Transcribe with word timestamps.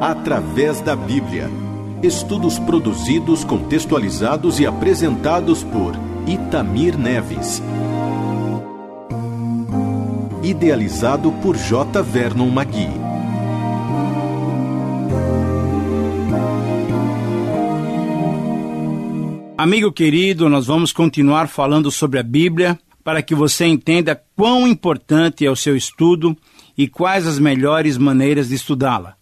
Através 0.00 0.80
da 0.80 0.94
Bíblia. 0.94 1.50
Estudos 2.02 2.58
produzidos, 2.58 3.44
contextualizados 3.44 4.60
e 4.60 4.66
apresentados 4.66 5.62
por 5.64 5.94
Itamir 6.26 6.98
Neves. 6.98 7.62
Idealizado 10.42 11.32
por 11.42 11.56
J. 11.56 12.02
Vernon 12.02 12.48
Magui. 12.50 12.88
Amigo 19.56 19.90
querido, 19.92 20.48
nós 20.48 20.66
vamos 20.66 20.92
continuar 20.92 21.48
falando 21.48 21.90
sobre 21.90 22.18
a 22.18 22.22
Bíblia 22.22 22.78
para 23.02 23.22
que 23.22 23.34
você 23.34 23.66
entenda 23.66 24.20
quão 24.36 24.66
importante 24.66 25.46
é 25.46 25.50
o 25.50 25.56
seu 25.56 25.76
estudo 25.76 26.36
e 26.76 26.88
quais 26.88 27.26
as 27.26 27.38
melhores 27.38 27.96
maneiras 27.96 28.48
de 28.48 28.56
estudá-la. 28.56 29.16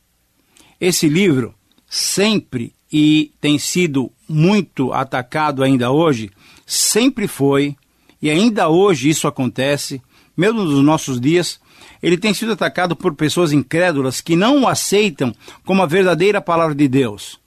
Esse 0.83 1.09
livro 1.09 1.55
sempre 1.89 2.75
e 2.93 3.31
tem 3.41 3.57
sido 3.57 4.11
muito 4.29 4.93
atacado 4.93 5.63
ainda 5.63 5.93
hoje, 5.93 6.29
sempre 6.67 7.29
foi, 7.29 7.77
e 8.21 8.29
ainda 8.29 8.69
hoje 8.69 9.09
isso 9.09 9.29
acontece, 9.29 10.03
mesmo 10.37 10.65
nos 10.65 10.83
nossos 10.83 11.21
dias, 11.21 11.61
ele 12.03 12.19
tem 12.19 12.35
sido 12.35 12.51
atacado 12.51 12.97
por 12.97 13.15
pessoas 13.15 13.53
incrédulas 13.53 14.21
que 14.21 14.35
não 14.35 14.63
o 14.63 14.67
aceitam 14.67 15.33
como 15.65 15.85
a 15.85 15.87
verdadeira 15.87 16.41
palavra 16.41 16.75
de 16.75 16.89
Deus. 16.89 17.39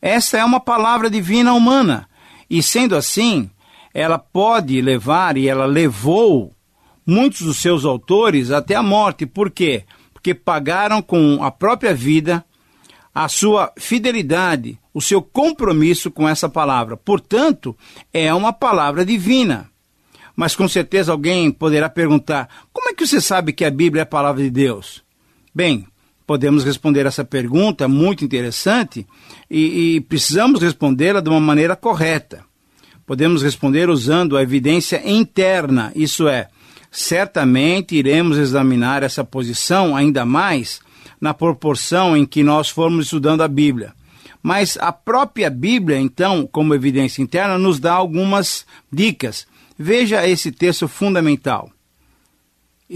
Essa 0.00 0.38
é 0.38 0.44
uma 0.44 0.60
palavra 0.60 1.10
divina 1.10 1.52
humana, 1.52 2.08
e 2.48 2.62
sendo 2.62 2.94
assim, 2.94 3.50
ela 3.92 4.16
pode 4.16 4.80
levar, 4.80 5.36
e 5.36 5.48
ela 5.48 5.66
levou, 5.66 6.54
muitos 7.04 7.40
dos 7.40 7.56
seus 7.56 7.84
autores 7.84 8.52
até 8.52 8.76
a 8.76 8.82
morte. 8.82 9.26
Por 9.26 9.50
quê? 9.50 9.82
Porque 10.14 10.32
pagaram 10.34 11.02
com 11.02 11.42
a 11.42 11.50
própria 11.50 11.92
vida 11.92 12.44
a 13.14 13.28
sua 13.28 13.72
fidelidade, 13.76 14.78
o 14.94 15.00
seu 15.00 15.20
compromisso 15.20 16.10
com 16.10 16.28
essa 16.28 16.48
palavra. 16.48 16.96
Portanto, 16.96 17.76
é 18.12 18.32
uma 18.32 18.52
palavra 18.52 19.04
divina. 19.04 19.68
Mas 20.34 20.54
com 20.54 20.68
certeza 20.68 21.12
alguém 21.12 21.50
poderá 21.50 21.88
perguntar: 21.88 22.48
como 22.72 22.88
é 22.88 22.94
que 22.94 23.06
você 23.06 23.20
sabe 23.20 23.52
que 23.52 23.64
a 23.64 23.70
Bíblia 23.70 24.02
é 24.02 24.04
a 24.04 24.06
palavra 24.06 24.42
de 24.42 24.50
Deus? 24.50 25.02
Bem, 25.54 25.86
podemos 26.26 26.64
responder 26.64 27.06
essa 27.06 27.24
pergunta 27.24 27.88
muito 27.88 28.24
interessante 28.24 29.06
e, 29.50 29.96
e 29.96 30.00
precisamos 30.00 30.62
respondê-la 30.62 31.20
de 31.20 31.28
uma 31.28 31.40
maneira 31.40 31.74
correta. 31.74 32.44
Podemos 33.04 33.42
responder 33.42 33.90
usando 33.90 34.36
a 34.36 34.42
evidência 34.42 35.02
interna, 35.04 35.90
isso 35.96 36.28
é, 36.28 36.48
certamente 36.90 37.96
iremos 37.96 38.38
examinar 38.38 39.02
essa 39.02 39.24
posição 39.24 39.96
ainda 39.96 40.24
mais 40.24 40.80
na 41.20 41.34
proporção 41.34 42.16
em 42.16 42.24
que 42.24 42.42
nós 42.42 42.70
formos 42.70 43.06
estudando 43.06 43.42
a 43.42 43.48
Bíblia. 43.48 43.92
Mas 44.42 44.78
a 44.80 44.90
própria 44.90 45.50
Bíblia, 45.50 45.98
então, 45.98 46.48
como 46.50 46.74
evidência 46.74 47.22
interna, 47.22 47.58
nos 47.58 47.78
dá 47.78 47.92
algumas 47.92 48.64
dicas. 48.90 49.46
Veja 49.78 50.26
esse 50.26 50.50
texto 50.50 50.88
fundamental. 50.88 51.70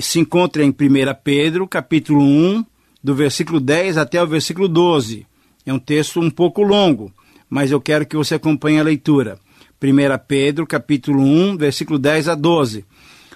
Se 0.01 0.19
encontra 0.19 0.65
em 0.65 0.71
1 0.71 0.75
Pedro, 1.23 1.69
capítulo 1.69 2.23
1, 2.23 2.65
do 3.03 3.15
versículo 3.15 3.61
10 3.61 3.99
até 3.99 4.23
o 4.23 4.27
versículo 4.27 4.67
12. 4.67 5.27
É 5.67 5.73
um 5.73 5.79
texto 5.79 6.21
um 6.21 6.31
pouco 6.31 6.63
longo, 6.63 7.13
mas 7.49 7.71
eu 7.71 7.81
quero 7.81 8.07
que 8.07 8.17
você 8.17 8.37
acompanhe 8.37 8.81
a 8.81 8.83
leitura. 8.83 9.39
1 9.83 10.19
Pedro, 10.27 10.67
capítulo 10.67 11.23
1, 11.23 11.59
versículo 11.59 11.99
10 11.99 12.29
a 12.29 12.35
12. 12.35 12.85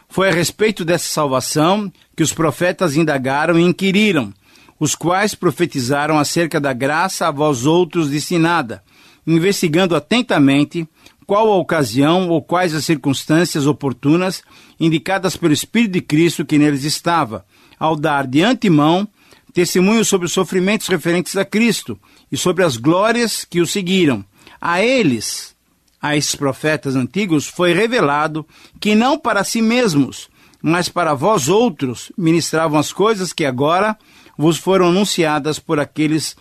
Foi 0.08 0.30
a 0.30 0.33
respeito 0.33 0.84
dessa 0.84 1.08
salvação 1.08 1.92
que 2.17 2.23
os 2.23 2.33
profetas 2.33 2.97
indagaram 2.97 3.58
e 3.58 3.62
inquiriram, 3.62 4.33
os 4.78 4.94
quais 4.94 5.34
profetizaram 5.34 6.18
acerca 6.18 6.60
da 6.60 6.72
graça 6.72 7.26
a 7.26 7.30
vós 7.30 7.66
outros 7.66 8.10
destinada, 8.10 8.82
investigando 9.26 9.96
atentamente 9.96 10.88
qual 11.26 11.52
a 11.52 11.56
ocasião 11.56 12.28
ou 12.28 12.40
quais 12.40 12.74
as 12.74 12.84
circunstâncias 12.84 13.67
oportunas 13.67 14.42
indicadas 14.80 15.36
pelo 15.36 15.52
Espírito 15.52 15.92
de 15.92 16.00
Cristo 16.00 16.44
que 16.44 16.56
neles 16.56 16.84
estava, 16.84 17.44
ao 17.78 17.94
dar 17.94 18.27
de 18.27 18.42
antemão 18.42 19.06
testemunho 19.52 20.05
sobre 20.05 20.27
os 20.27 20.33
sofrimentos 20.33 20.88
referentes 20.88 21.36
a 21.36 21.44
Cristo 21.44 21.98
e 22.30 22.36
sobre 22.36 22.64
as 22.64 22.77
glórias 22.77 23.44
que 23.44 23.61
o 23.61 23.67
seguiram. 23.67 24.24
A 24.61 24.80
eles, 24.83 25.55
a 26.00 26.17
esses 26.17 26.34
profetas 26.34 26.94
antigos, 26.94 27.46
foi 27.46 27.72
revelado 27.72 28.46
que 28.80 28.94
não 28.94 29.18
para 29.18 29.44
si 29.44 29.61
mesmos, 29.61 30.28
mas 30.62 30.88
para 30.88 31.14
vós 31.14 31.48
outros 31.48 32.12
ministravam 32.17 32.78
as 32.78 32.92
coisas 32.92 33.33
que 33.33 33.44
agora 33.44 33.98
vos 34.38 34.56
foram 34.56 34.86
anunciadas 34.86 35.58
por 35.58 35.80
aqueles 35.80 36.36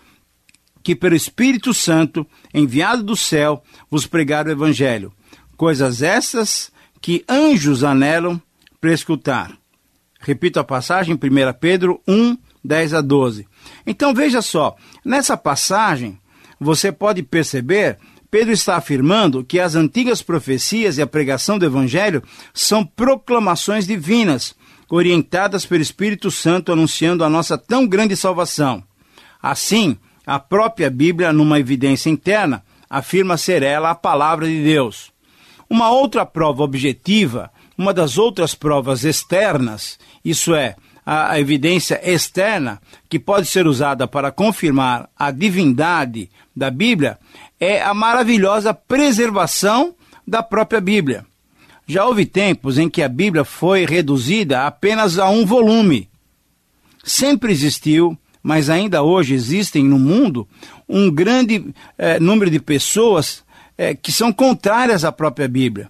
que, 0.84 0.96
pelo 0.96 1.16
Espírito 1.16 1.74
Santo, 1.74 2.26
enviado 2.54 3.02
do 3.02 3.16
céu, 3.16 3.64
vos 3.90 4.06
pregaram 4.06 4.50
o 4.50 4.54
Evangelho. 4.54 5.12
Coisas 5.58 6.04
essas 6.04 6.72
que 7.02 7.26
anjos 7.28 7.84
anelam 7.84 8.40
para 8.80 8.94
escutar. 8.94 9.58
Repito 10.20 10.60
a 10.60 10.64
passagem, 10.64 11.16
1 11.16 11.20
Pedro 11.60 12.00
1, 12.08 12.38
10 12.64 12.94
a 12.94 13.02
12. 13.02 13.48
Então 13.86 14.14
veja 14.14 14.42
só, 14.42 14.76
nessa 15.04 15.36
passagem 15.36 16.20
você 16.60 16.92
pode 16.92 17.24
perceber 17.24 17.98
Pedro 18.30 18.52
está 18.52 18.76
afirmando 18.76 19.44
que 19.44 19.60
as 19.60 19.76
antigas 19.76 20.22
profecias 20.22 20.98
e 20.98 21.02
a 21.02 21.08
pregação 21.08 21.58
do 21.58 21.66
Evangelho 21.66 22.22
são 22.54 22.86
proclamações 22.86 23.88
divinas, 23.88 24.54
orientadas 24.90 25.66
pelo 25.66 25.82
Espírito 25.82 26.32
Santo 26.32 26.72
anunciando 26.72 27.24
a 27.24 27.30
nossa 27.30 27.58
tão 27.58 27.88
grande 27.88 28.16
salvação. 28.16 28.84
Assim, 29.42 29.98
a 30.26 30.40
própria 30.40 30.90
Bíblia, 30.90 31.32
numa 31.32 31.60
evidência 31.60 32.10
interna, 32.10 32.64
afirma 32.90 33.38
ser 33.38 33.64
ela 33.64 33.92
a 33.92 33.96
palavra 33.96 34.48
de 34.48 34.64
Deus. 34.64 35.12
Uma 35.70 35.90
outra 35.90 36.26
prova 36.26 36.64
objetiva, 36.64 37.52
uma 37.78 37.94
das 37.94 38.18
outras 38.18 38.56
provas 38.56 39.04
externas, 39.04 40.00
isso 40.24 40.56
é, 40.56 40.76
a, 41.06 41.40
evidência 41.40 42.02
externa, 42.04 42.82
que 43.08 43.20
pode 43.20 43.48
ser 43.48 43.68
usada 43.68 44.08
para 44.08 44.32
confirmar 44.32 45.10
a 45.18 45.32
divindade 45.32 46.30
da 46.56 46.70
Bíblia, 46.70 47.18
é 47.60 47.82
a 47.82 47.94
maravilhosa 47.94 48.74
preservação 48.74 49.96
da 50.28 50.42
própria 50.42 50.82
Bíblia. 50.82 51.26
Já 51.88 52.06
houve 52.06 52.26
tempos 52.26 52.78
em 52.78 52.90
que 52.90 53.02
a 53.02 53.08
Bíblia 53.08 53.46
foi 53.46 53.86
reduzida 53.86 54.68
apenas 54.68 55.18
a 55.18 55.30
um 55.30 55.46
volume. 55.46 56.10
Sempre 57.02 57.54
existiu, 57.54 58.18
mas 58.44 58.70
ainda 58.70 59.02
hoje 59.02 59.34
existem 59.34 59.86
no 59.86 59.98
mundo 59.98 60.46
um 60.88 61.10
grande 61.10 61.74
eh, 61.98 62.20
número 62.20 62.52
de 62.52 62.60
pessoas 62.60 63.42
eh, 63.78 63.96
que 63.96 64.12
são 64.12 64.34
contrárias 64.34 65.06
à 65.06 65.14
própria 65.14 65.48
Bíblia. 65.48 65.90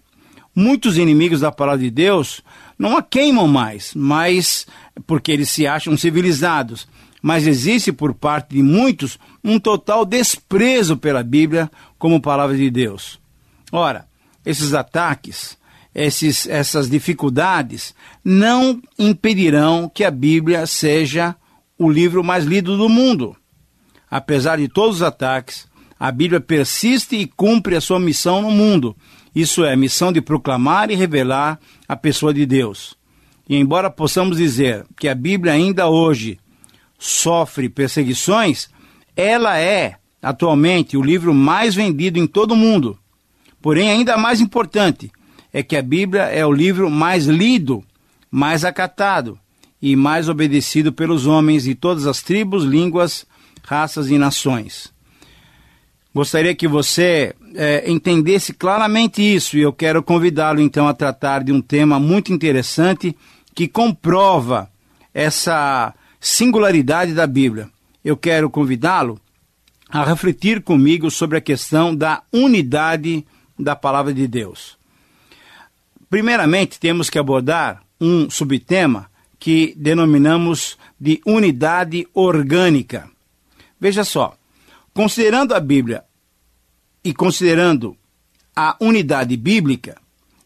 Muitos 0.53 1.00
inimigos 1.00 1.40
da 1.40 1.52
palavra 1.52 1.81
de 1.81 1.90
Deus 1.90 2.44
não 2.78 2.96
a 2.96 3.02
queimam 3.02 3.47
mais, 3.47 3.94
mas 3.96 4.68
porque 5.07 5.31
eles 5.31 5.50
se 5.50 5.66
acham 5.66 5.97
civilizados. 5.97 6.88
Mas 7.24 7.47
existe 7.47 7.91
por 7.91 8.13
parte 8.13 8.56
de 8.56 8.62
muitos 8.62 9.18
um 9.44 9.59
total 9.59 10.06
desprezo 10.06 10.96
pela 10.96 11.24
Bíblia 11.24 11.72
como 11.97 12.22
palavra 12.22 12.56
de 12.56 12.69
Deus. 12.69 13.19
Ora, 13.72 14.07
esses 14.46 14.75
ataques 14.75 15.56
esses, 15.97 16.47
essas 16.47 16.88
dificuldades 16.88 17.96
não 18.24 18.80
impedirão 19.00 19.90
que 19.91 20.03
a 20.03 20.12
Bíblia 20.12 20.68
seja 20.68 21.35
o 21.75 21.90
livro 21.90 22.24
mais 22.24 22.46
lido 22.46 22.78
do 22.78 22.88
mundo. 22.88 23.35
Apesar 24.09 24.57
de 24.59 24.68
todos 24.68 24.97
os 24.97 25.02
ataques, 25.02 25.68
a 26.00 26.12
Bíblia 26.12 26.40
persiste 26.40 27.16
e 27.16 27.25
cumpre 27.25 27.75
a 27.75 27.81
sua 27.81 28.00
missão 28.00 28.44
no 28.44 28.52
mundo. 28.52 28.96
Isso 29.34 29.66
é, 29.66 29.74
a 29.74 29.78
missão 29.78 30.13
de 30.13 30.22
proclamar 30.22 30.91
e 30.91 30.96
revelar 30.96 31.59
a 31.88 31.96
pessoa 31.96 32.31
de 32.31 32.46
Deus. 32.46 32.96
E 33.50 33.56
embora 33.56 33.90
possamos 33.90 34.38
dizer 34.38 34.86
que 35.00 35.07
a 35.07 35.16
Bíblia 35.16 35.53
ainda 35.53 35.88
hoje 35.88 36.38
sofre 37.00 37.69
perseguições, 37.69 38.69
ela 39.16 39.57
é 39.57 39.95
atualmente 40.22 40.95
o 40.95 41.01
livro 41.01 41.33
mais 41.33 41.74
vendido 41.74 42.19
em 42.19 42.27
todo 42.27 42.51
o 42.51 42.57
mundo. 42.57 43.00
Porém, 43.60 43.89
ainda 43.89 44.16
mais 44.16 44.39
importante, 44.39 45.12
é 45.54 45.64
que 45.64 45.76
a 45.76 45.82
Bíblia 45.82 46.24
é 46.24 46.46
o 46.46 46.52
livro 46.52 46.90
mais 46.90 47.26
lido, 47.26 47.84
mais 48.30 48.64
acatado 48.64 49.40
e 49.82 49.96
mais 49.96 50.28
obedecido 50.30 50.92
pelos 50.92 51.26
homens 51.26 51.64
de 51.64 51.76
todas 51.76 52.08
as 52.08 52.22
tribos, 52.22 52.64
línguas, 52.64 53.26
raças 53.64 54.10
e 54.10 54.18
nações. 54.18 54.92
Gostaria 56.14 56.56
que 56.56 56.68
você 56.68 57.36
é, 57.56 57.90
entendesse 57.90 58.54
claramente 58.54 59.22
isso 59.22 59.58
e 59.58 59.62
eu 59.62 59.72
quero 59.72 60.02
convidá-lo 60.02 60.60
então 60.60 60.88
a 60.88 60.94
tratar 60.94 61.44
de 61.44 61.52
um 61.52 61.62
tema 61.62 62.00
muito 62.00 62.34
interessante 62.34 63.16
que 63.54 63.68
comprova 63.68 64.70
essa 65.14 65.94
singularidade 66.20 67.14
da 67.14 67.28
Bíblia. 67.28 67.70
Eu 68.04 68.16
quero 68.16 68.50
convidá-lo 68.50 69.20
a 69.90 70.04
refletir 70.04 70.62
comigo 70.62 71.10
sobre 71.10 71.38
a 71.38 71.42
questão 71.42 71.96
da 71.96 72.22
unidade 72.32 73.26
da 73.58 73.76
palavra 73.76 74.14
de 74.14 74.28
Deus. 74.28 74.76
Primeiramente, 76.09 76.80
temos 76.80 77.09
que 77.09 77.19
abordar 77.19 77.83
um 78.00 78.30
subtema 78.30 79.09
que 79.39 79.74
denominamos 79.77 80.77
de 81.00 81.21
unidade 81.25 82.07
orgânica. 82.13 83.09
Veja 83.80 84.04
só, 84.04 84.36
considerando 84.94 85.54
a 85.54 85.59
Bíblia 85.59 86.04
e 87.04 87.13
considerando 87.13 87.95
a 88.56 88.75
unidade 88.80 89.38
bíblica, 89.38 89.98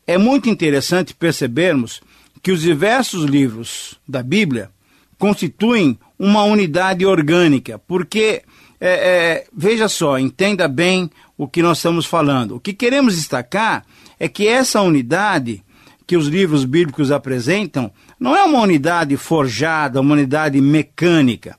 é 0.05 0.17
muito 0.17 0.49
interessante 0.49 1.13
percebermos 1.13 2.01
que 2.41 2.51
os 2.51 2.61
diversos 2.61 3.23
livros 3.23 3.99
da 4.07 4.21
Bíblia 4.23 4.71
constituem 5.17 5.97
uma 6.17 6.43
unidade 6.43 7.05
orgânica, 7.05 7.79
porque, 7.79 8.41
é, 8.79 8.89
é, 8.89 9.47
veja 9.55 9.87
só, 9.87 10.17
entenda 10.17 10.67
bem 10.67 11.09
o 11.37 11.47
que 11.47 11.61
nós 11.61 11.77
estamos 11.77 12.05
falando. 12.05 12.55
O 12.55 12.59
que 12.59 12.73
queremos 12.73 13.15
destacar 13.15 13.85
é 14.21 14.29
que 14.29 14.47
essa 14.47 14.79
unidade 14.83 15.63
que 16.05 16.15
os 16.15 16.27
livros 16.27 16.63
bíblicos 16.63 17.09
apresentam 17.09 17.91
não 18.19 18.35
é 18.35 18.43
uma 18.43 18.61
unidade 18.61 19.17
forjada, 19.17 19.99
uma 19.99 20.13
unidade 20.13 20.61
mecânica, 20.61 21.57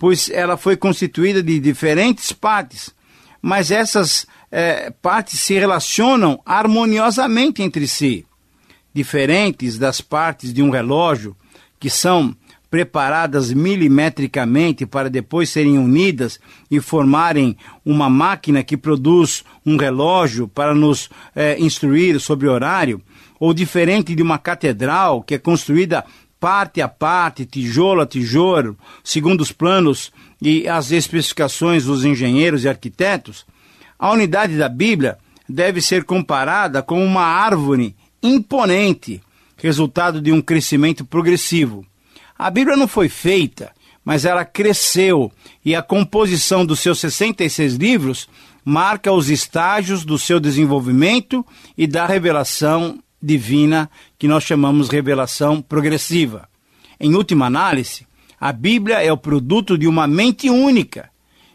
pois 0.00 0.30
ela 0.30 0.56
foi 0.56 0.74
constituída 0.74 1.42
de 1.42 1.60
diferentes 1.60 2.32
partes, 2.32 2.94
mas 3.42 3.70
essas 3.70 4.26
é, 4.50 4.88
partes 5.02 5.38
se 5.40 5.52
relacionam 5.52 6.40
harmoniosamente 6.46 7.62
entre 7.62 7.86
si. 7.86 8.24
Diferentes 8.94 9.76
das 9.76 10.00
partes 10.00 10.50
de 10.50 10.62
um 10.62 10.70
relógio, 10.70 11.36
que 11.78 11.90
são 11.90 12.34
preparadas 12.70 13.52
milimetricamente 13.52 14.84
para 14.84 15.08
depois 15.08 15.48
serem 15.48 15.78
unidas 15.78 16.38
e 16.70 16.80
formarem 16.80 17.56
uma 17.84 18.10
máquina 18.10 18.62
que 18.62 18.76
produz 18.76 19.44
um 19.64 19.76
relógio 19.76 20.46
para 20.46 20.74
nos 20.74 21.08
é, 21.34 21.58
instruir 21.58 22.20
sobre 22.20 22.46
horário, 22.46 23.00
ou 23.40 23.54
diferente 23.54 24.14
de 24.14 24.22
uma 24.22 24.38
catedral 24.38 25.22
que 25.22 25.34
é 25.34 25.38
construída 25.38 26.04
parte 26.38 26.80
a 26.80 26.88
parte, 26.88 27.46
tijolo 27.46 28.00
a 28.00 28.06
tijolo, 28.06 28.76
segundo 29.02 29.40
os 29.40 29.50
planos 29.50 30.12
e 30.40 30.68
as 30.68 30.90
especificações 30.90 31.84
dos 31.84 32.04
engenheiros 32.04 32.64
e 32.64 32.68
arquitetos, 32.68 33.44
a 33.98 34.12
unidade 34.12 34.56
da 34.56 34.68
Bíblia 34.68 35.18
deve 35.48 35.80
ser 35.80 36.04
comparada 36.04 36.82
com 36.82 37.04
uma 37.04 37.22
árvore 37.22 37.96
imponente, 38.22 39.20
resultado 39.56 40.20
de 40.20 40.30
um 40.30 40.40
crescimento 40.40 41.04
progressivo. 41.04 41.84
A 42.38 42.50
Bíblia 42.50 42.76
não 42.76 42.86
foi 42.86 43.08
feita, 43.08 43.72
mas 44.04 44.24
ela 44.24 44.44
cresceu 44.44 45.32
e 45.64 45.74
a 45.74 45.82
composição 45.82 46.64
dos 46.64 46.78
seus 46.78 47.00
66 47.00 47.74
livros 47.74 48.28
marca 48.64 49.12
os 49.12 49.28
estágios 49.28 50.04
do 50.04 50.18
seu 50.18 50.38
desenvolvimento 50.38 51.44
e 51.76 51.86
da 51.86 52.06
revelação 52.06 53.02
divina 53.20 53.90
que 54.16 54.28
nós 54.28 54.44
chamamos 54.44 54.88
revelação 54.88 55.60
progressiva. 55.60 56.48
Em 57.00 57.14
última 57.14 57.46
análise, 57.46 58.06
a 58.40 58.52
Bíblia 58.52 59.02
é 59.02 59.12
o 59.12 59.16
produto 59.16 59.76
de 59.76 59.88
uma 59.88 60.06
mente 60.06 60.48
única, 60.48 61.10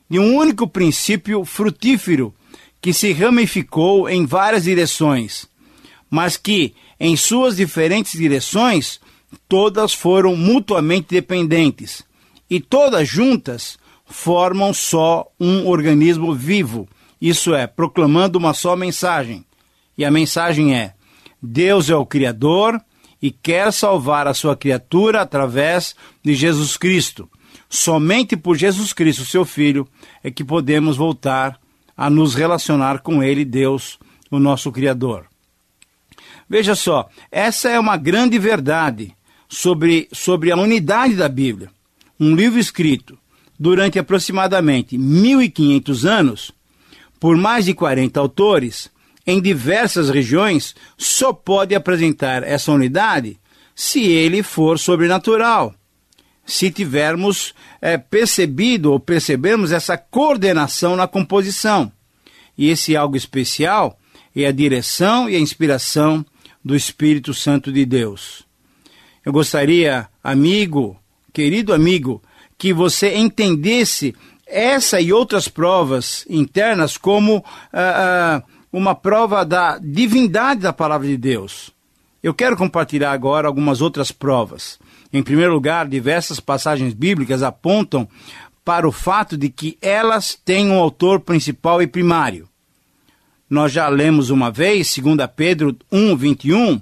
de 0.10 0.20
um 0.20 0.36
único 0.36 0.68
princípio 0.68 1.46
frutífero 1.46 2.34
que 2.82 2.92
se 2.92 3.14
ramificou 3.14 4.10
em 4.10 4.26
várias 4.26 4.66
direções, 4.66 5.48
mas 6.10 6.36
que, 6.36 6.76
em 7.00 7.16
suas 7.16 7.56
diferentes 7.56 8.12
direções, 8.20 9.00
todas 9.48 9.94
foram 9.94 10.36
mutuamente 10.36 11.08
dependentes 11.10 12.04
e 12.50 12.60
todas 12.60 13.08
juntas 13.08 13.78
formam 14.06 14.74
só 14.74 15.28
um 15.40 15.68
organismo 15.68 16.34
vivo, 16.34 16.88
isso 17.20 17.54
é, 17.56 17.66
proclamando 17.66 18.38
uma 18.38 18.54
só 18.54 18.76
mensagem. 18.76 19.46
E 19.98 20.04
a 20.04 20.12
mensagem 20.12 20.76
é: 20.76 20.94
Deus 21.42 21.90
é 21.90 21.96
o 21.96 22.06
Criador 22.06 22.80
e 23.22 23.32
quer 23.32 23.72
salvar 23.72 24.28
a 24.28 24.34
sua 24.34 24.56
criatura 24.56 25.22
através 25.22 25.96
de 26.24 26.36
Jesus 26.36 26.78
Cristo. 26.78 27.30
Somente 27.70 28.36
por 28.36 28.56
Jesus 28.56 28.94
Cristo, 28.94 29.26
seu 29.26 29.46
Filho, 29.46 29.88
é 30.24 30.30
que 30.30 30.44
podemos 30.44 30.98
voltar 30.98 31.60
a 31.96 32.10
nos 32.10 32.36
relacionar 32.36 33.00
com 33.00 33.24
Ele, 33.24 33.46
Deus, 33.46 33.98
o 34.30 34.38
nosso 34.38 34.72
Criador. 34.72 35.26
Veja 36.50 36.76
só, 36.76 37.10
essa 37.32 37.70
é 37.70 37.80
uma 37.80 37.98
grande 37.98 38.38
verdade 38.38 39.16
sobre, 39.54 40.10
sobre 40.12 40.52
a 40.52 40.58
unidade 40.58 41.16
da 41.16 41.30
Bíblia. 41.30 41.70
Um 42.20 42.36
livro 42.36 42.60
escrito 42.60 43.18
durante 43.58 44.00
aproximadamente 44.00 44.98
1500 44.98 46.06
anos, 46.06 46.52
por 47.20 47.38
mais 47.38 47.66
de 47.66 47.74
40 47.74 48.20
autores, 48.20 48.90
em 49.26 49.40
diversas 49.40 50.10
regiões, 50.10 50.76
só 50.98 51.32
pode 51.32 51.76
apresentar 51.76 52.44
essa 52.44 52.72
unidade 52.72 53.40
se 53.76 54.02
ele 54.02 54.42
for 54.42 54.80
sobrenatural. 54.80 55.74
Se 56.46 56.72
tivermos 56.72 57.54
é, 57.80 57.98
percebido 57.98 58.92
ou 58.92 59.00
percebermos 59.00 59.72
essa 59.72 59.98
coordenação 59.98 60.96
na 60.96 61.08
composição. 61.08 61.92
E 62.58 62.70
esse 62.70 62.98
algo 62.98 63.16
especial 63.16 63.98
é 64.36 64.46
a 64.46 64.52
direção 64.52 65.30
e 65.30 65.36
a 65.36 65.40
inspiração 65.40 66.26
do 66.66 66.76
Espírito 66.76 67.34
Santo 67.34 67.72
de 67.72 67.86
Deus. 67.86 68.46
Eu 69.26 69.32
gostaria, 69.32 70.08
amigo, 70.24 70.98
querido 71.32 71.74
amigo, 71.74 72.22
que 72.58 72.74
você 72.74 73.16
entendesse 73.16 74.14
essa 74.46 75.00
e 75.00 75.14
outras 75.14 75.48
provas 75.48 76.26
internas 76.30 76.98
como 76.98 77.44
ah, 77.72 78.42
ah, 78.42 78.44
uma 78.72 78.94
prova 78.94 79.46
da 79.46 79.78
divindade 79.78 80.62
da 80.62 80.74
palavra 80.74 81.08
de 81.08 81.16
Deus. 81.16 81.72
Eu 82.22 82.34
quero 82.34 82.58
compartilhar 82.58 83.12
agora 83.12 83.48
algumas 83.48 83.82
outras 83.82 84.12
provas. 84.12 84.80
Em 85.12 85.24
primeiro 85.24 85.54
lugar, 85.54 85.88
diversas 85.88 86.40
passagens 86.40 86.94
bíblicas 86.94 87.44
apontam 87.44 88.08
para 88.66 88.88
o 88.88 88.92
fato 88.92 89.38
de 89.38 89.50
que 89.50 89.78
elas 89.82 90.38
têm 90.44 90.70
um 90.70 90.80
autor 90.80 91.20
principal 91.20 91.82
e 91.82 91.88
primário. 91.88 92.48
Nós 93.50 93.72
já 93.72 93.88
lemos 93.88 94.30
uma 94.30 94.50
vez, 94.50 94.98
2 94.98 95.18
Pedro 95.36 95.78
1, 95.92 96.16
21, 96.16 96.82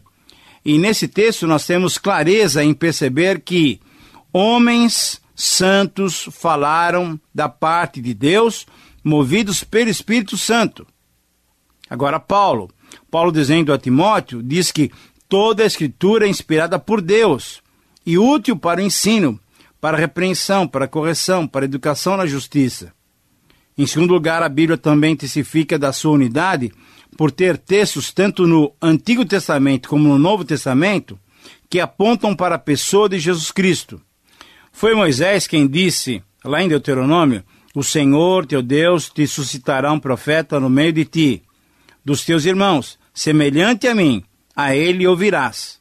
e 0.64 0.78
nesse 0.78 1.08
texto 1.08 1.48
nós 1.48 1.66
temos 1.66 1.98
clareza 1.98 2.64
em 2.64 2.74
perceber 2.74 3.42
que 3.42 3.80
homens 4.32 5.22
santos 5.36 6.30
falaram 6.32 7.20
da 7.34 7.50
parte 7.50 8.00
de 8.00 8.14
Deus, 8.14 8.68
movidos 9.04 9.64
pelo 9.64 9.90
Espírito 9.90 10.38
Santo. 10.38 10.86
Agora, 11.90 12.20
Paulo, 12.20 12.70
Paulo 13.10 13.32
dizendo 13.32 13.74
a 13.74 13.78
Timóteo, 13.78 14.44
diz 14.44 14.72
que 14.72 14.92
toda 15.28 15.64
a 15.64 15.66
escritura 15.66 16.26
é 16.26 16.30
inspirada 16.30 16.78
por 16.78 17.02
Deus 17.02 17.62
e 18.06 18.18
útil 18.18 18.56
para 18.56 18.80
o 18.80 18.84
ensino, 18.84 19.40
para 19.80 19.98
a 19.98 20.00
repreensão, 20.00 20.68
para 20.68 20.86
a 20.86 20.88
correção, 20.88 21.48
para 21.48 21.66
a 21.66 21.68
educação 21.68 22.16
na 22.16 22.26
justiça. 22.26 22.94
Em 23.78 23.88
segundo 23.88 24.14
lugar, 24.14 24.44
a 24.44 24.50
Bíblia 24.50 24.78
também 24.78 25.16
testifica 25.16 25.80
da 25.80 25.92
sua 25.92 26.12
unidade 26.12 26.72
por 27.18 27.32
ter 27.32 27.58
textos 27.58 28.12
tanto 28.12 28.48
no 28.48 28.74
Antigo 28.82 29.26
Testamento 29.26 29.90
como 29.90 30.08
no 30.08 30.18
Novo 30.18 30.44
Testamento 30.44 31.20
que 31.70 31.80
apontam 31.80 32.36
para 32.36 32.56
a 32.56 32.60
pessoa 32.60 33.08
de 33.08 33.18
Jesus 33.20 33.52
Cristo. 33.52 34.02
Foi 34.72 34.94
Moisés 34.94 35.48
quem 35.48 35.68
disse, 35.68 36.22
lá 36.44 36.62
em 36.62 36.68
Deuteronômio, 36.68 37.44
o 37.74 37.84
Senhor 37.84 38.46
teu 38.46 38.62
Deus 38.62 39.10
te 39.10 39.26
suscitará 39.26 39.92
um 39.92 40.00
profeta 40.00 40.60
no 40.60 40.70
meio 40.70 40.92
de 40.92 41.06
ti, 41.06 41.44
dos 42.04 42.26
teus 42.26 42.46
irmãos, 42.46 43.00
semelhante 43.14 43.88
a 43.88 43.96
mim, 43.96 44.24
a 44.56 44.76
ele 44.76 45.08
ouvirás. 45.08 45.80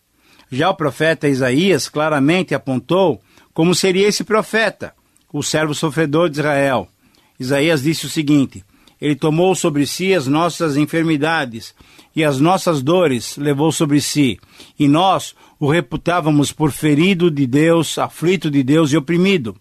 Já 0.51 0.71
o 0.71 0.75
profeta 0.75 1.29
Isaías 1.29 1.89
claramente 1.89 2.55
apontou 2.55 3.21
como 3.53 3.75
seria 3.75 4.07
esse 4.07 4.25
profeta, 4.25 4.95
o 5.33 5.43
servo 5.43 5.75
sofredor 5.75 6.29
de 6.29 6.39
Israel. 6.39 6.89
Isaías 7.39 7.83
disse 7.83 8.07
o 8.07 8.09
seguinte: 8.09 8.65
Ele 9.01 9.17
tomou 9.17 9.55
sobre 9.55 9.87
si 9.87 10.13
as 10.13 10.27
nossas 10.27 10.77
enfermidades 10.77 11.75
e 12.15 12.25
as 12.25 12.41
nossas 12.41 12.83
dores 12.83 13.37
levou 13.37 13.71
sobre 13.73 14.01
si, 14.01 14.39
e 14.79 14.89
nós 14.89 15.35
o 15.59 15.71
reputávamos 15.71 16.53
por 16.53 16.73
ferido 16.73 17.31
de 17.31 17.47
Deus, 17.47 17.99
aflito 17.99 18.51
de 18.51 18.63
Deus 18.63 18.93
e 18.93 18.97
oprimido. 18.97 19.57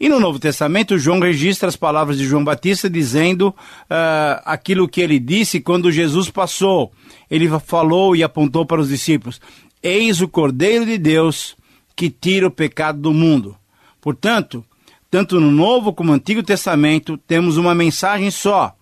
E 0.00 0.08
no 0.08 0.18
Novo 0.18 0.38
Testamento, 0.38 0.98
João 0.98 1.20
registra 1.20 1.68
as 1.68 1.76
palavras 1.76 2.18
de 2.18 2.24
João 2.24 2.42
Batista 2.42 2.88
dizendo 2.88 3.48
uh, 3.48 4.42
aquilo 4.44 4.88
que 4.88 5.00
ele 5.00 5.18
disse 5.18 5.60
quando 5.60 5.92
Jesus 5.92 6.30
passou. 6.30 6.92
Ele 7.30 7.48
falou 7.60 8.16
e 8.16 8.22
apontou 8.22 8.66
para 8.66 8.80
os 8.80 8.88
discípulos: 8.88 9.40
Eis 9.82 10.20
o 10.20 10.28
Cordeiro 10.28 10.86
de 10.86 10.98
Deus 10.98 11.56
que 11.94 12.10
tira 12.10 12.46
o 12.46 12.50
pecado 12.50 13.00
do 13.00 13.12
mundo. 13.12 13.56
Portanto, 14.00 14.64
tanto 15.12 15.38
no 15.38 15.50
Novo 15.50 15.92
como 15.92 16.08
no 16.08 16.16
Antigo 16.16 16.42
Testamento, 16.42 17.18
temos 17.18 17.58
uma 17.58 17.74
mensagem 17.74 18.30
só, 18.30 18.74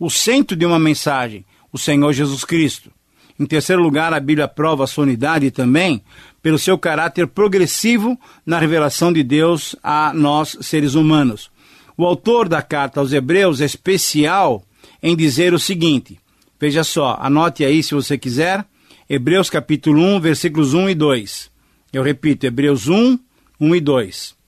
o 0.00 0.08
centro 0.08 0.56
de 0.56 0.64
uma 0.64 0.78
mensagem, 0.78 1.44
o 1.70 1.76
Senhor 1.76 2.10
Jesus 2.10 2.42
Cristo. 2.42 2.90
Em 3.38 3.44
terceiro 3.44 3.82
lugar, 3.82 4.14
a 4.14 4.18
Bíblia 4.18 4.48
prova 4.48 4.84
a 4.84 4.86
sua 4.86 5.04
unidade 5.04 5.50
também 5.50 6.02
pelo 6.42 6.58
seu 6.58 6.78
caráter 6.78 7.26
progressivo 7.26 8.18
na 8.46 8.58
revelação 8.58 9.12
de 9.12 9.22
Deus 9.22 9.76
a 9.82 10.14
nós, 10.14 10.56
seres 10.62 10.94
humanos. 10.94 11.50
O 11.98 12.06
autor 12.06 12.48
da 12.48 12.62
carta 12.62 13.00
aos 13.00 13.12
Hebreus 13.12 13.60
é 13.60 13.66
especial 13.66 14.64
em 15.02 15.14
dizer 15.14 15.52
o 15.52 15.58
seguinte: 15.58 16.18
veja 16.58 16.82
só, 16.82 17.18
anote 17.20 17.62
aí 17.62 17.82
se 17.82 17.94
você 17.94 18.16
quiser, 18.16 18.64
Hebreus 19.06 19.50
capítulo 19.50 20.00
1, 20.00 20.18
versículos 20.20 20.72
1 20.72 20.88
e 20.88 20.94
2. 20.94 21.50
Eu 21.92 22.02
repito, 22.02 22.46
Hebreus 22.46 22.88
1, 22.88 23.18
1 23.60 23.76
e 23.76 23.80
2. 23.82 24.43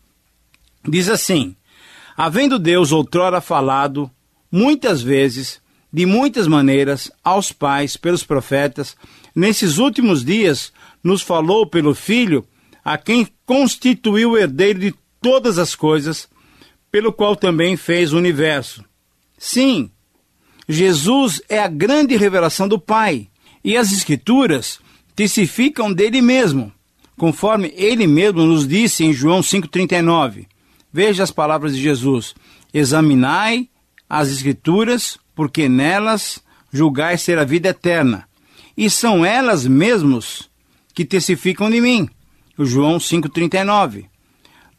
Diz 0.89 1.09
assim: 1.09 1.57
Havendo 2.17 2.59
Deus 2.59 2.93
outrora 2.93 3.41
falado, 3.41 4.11
muitas 4.51 5.03
vezes, 5.03 5.61
de 5.93 6.07
muitas 6.07 6.47
maneiras, 6.47 7.11
aos 7.23 7.53
pais, 7.53 7.97
pelos 7.97 8.23
profetas, 8.23 8.97
nesses 9.35 9.79
últimos 9.79 10.25
dias 10.25 10.73
nos 11.03 11.23
falou 11.23 11.67
pelo 11.67 11.95
Filho, 11.95 12.47
a 12.85 12.97
quem 12.97 13.27
constituiu 13.45 14.33
o 14.33 14.39
herdeiro 14.39 14.79
de 14.79 14.95
todas 15.21 15.59
as 15.59 15.75
coisas, 15.75 16.29
pelo 16.91 17.13
qual 17.13 17.35
também 17.35 17.77
fez 17.77 18.13
o 18.13 18.19
universo. 18.19 18.85
Sim, 19.37 19.91
Jesus 20.69 21.43
é 21.49 21.59
a 21.59 21.69
grande 21.69 22.17
revelação 22.17 22.67
do 22.67 22.79
Pai, 22.79 23.29
e 23.63 23.77
as 23.77 23.93
Escrituras 23.93 24.79
testificam 25.15 25.93
dele 25.93 26.21
mesmo, 26.21 26.73
conforme 27.17 27.73
ele 27.77 28.07
mesmo 28.07 28.45
nos 28.45 28.67
disse 28.67 29.05
em 29.05 29.13
João 29.13 29.41
5,39. 29.41 30.47
Veja 30.93 31.23
as 31.23 31.31
palavras 31.31 31.75
de 31.75 31.83
Jesus: 31.83 32.35
Examinai 32.73 33.69
as 34.09 34.31
Escrituras, 34.31 35.19
porque 35.35 35.69
nelas 35.69 36.43
julgais 36.73 37.23
ser 37.23 37.39
a 37.39 37.45
vida 37.45 37.69
eterna, 37.69 38.29
e 38.77 38.89
são 38.89 39.25
elas 39.25 39.67
mesmos 39.67 40.51
que 40.95 41.05
testificam 41.05 41.71
de 41.71 41.81
mim. 41.81 42.09
João 42.59 42.99
5,39. 42.99 44.07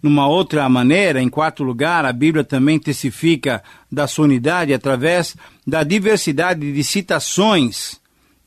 Numa 0.01 0.27
outra 0.27 0.67
maneira, 0.69 1.21
em 1.21 1.29
quarto 1.29 1.63
lugar, 1.63 2.05
a 2.05 2.13
Bíblia 2.13 2.43
também 2.43 2.79
testifica 2.79 3.63
da 3.91 4.07
sua 4.07 4.25
unidade 4.25 4.73
através 4.73 5.35
da 5.65 5.83
diversidade 5.83 6.71
de 6.71 6.83
citações 6.83 7.99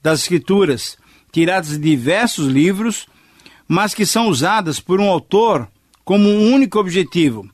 das 0.02 0.22
Escrituras, 0.22 0.96
tiradas 1.32 1.70
de 1.70 1.78
diversos 1.78 2.46
livros, 2.48 3.06
mas 3.66 3.94
que 3.94 4.06
são 4.06 4.28
usadas 4.28 4.80
por 4.80 5.00
um 5.00 5.08
autor 5.08 5.68
como 6.10 6.28
um 6.28 6.52
único 6.52 6.80
objetivo. 6.80 7.48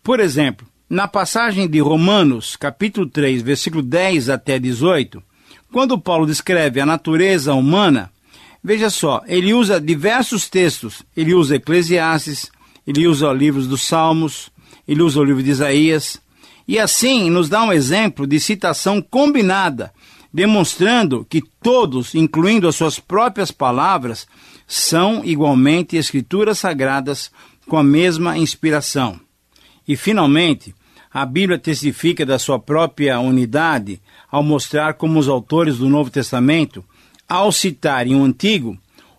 Por 0.00 0.20
exemplo, 0.20 0.64
na 0.88 1.08
passagem 1.08 1.66
de 1.66 1.80
Romanos, 1.80 2.54
capítulo 2.54 3.08
3, 3.08 3.42
versículo 3.42 3.82
10 3.82 4.28
até 4.28 4.60
18, 4.60 5.20
quando 5.72 5.98
Paulo 5.98 6.24
descreve 6.24 6.80
a 6.80 6.86
natureza 6.86 7.52
humana, 7.52 8.08
veja 8.62 8.90
só, 8.90 9.22
ele 9.26 9.52
usa 9.52 9.80
diversos 9.80 10.48
textos. 10.48 11.02
Ele 11.16 11.34
usa 11.34 11.56
Eclesiastes, 11.56 12.48
ele 12.86 13.08
usa 13.08 13.32
livros 13.32 13.66
dos 13.66 13.82
Salmos, 13.82 14.52
ele 14.86 15.02
usa 15.02 15.18
o 15.18 15.24
livro 15.24 15.42
de 15.42 15.50
Isaías, 15.50 16.22
e 16.68 16.78
assim 16.78 17.28
nos 17.28 17.48
dá 17.48 17.64
um 17.64 17.72
exemplo 17.72 18.24
de 18.24 18.38
citação 18.38 19.02
combinada, 19.02 19.92
demonstrando 20.32 21.26
que 21.28 21.42
todos, 21.60 22.14
incluindo 22.14 22.68
as 22.68 22.76
suas 22.76 23.00
próprias 23.00 23.50
palavras, 23.50 24.28
são 24.64 25.24
igualmente 25.24 25.96
escrituras 25.96 26.60
sagradas 26.60 27.32
com 27.68 27.76
a 27.76 27.82
mesma 27.82 28.38
inspiração. 28.38 29.18
E, 29.86 29.96
finalmente, 29.96 30.74
a 31.12 31.24
Bíblia 31.24 31.58
testifica 31.58 32.26
da 32.26 32.38
sua 32.38 32.58
própria 32.58 33.18
unidade 33.18 34.00
ao 34.30 34.42
mostrar 34.42 34.94
como 34.94 35.18
os 35.18 35.28
autores 35.28 35.78
do 35.78 35.88
Novo 35.88 36.10
Testamento, 36.10 36.84
ao 37.28 37.50
citarem 37.50 38.14
o 38.14 38.22
Antigo, 38.22 38.76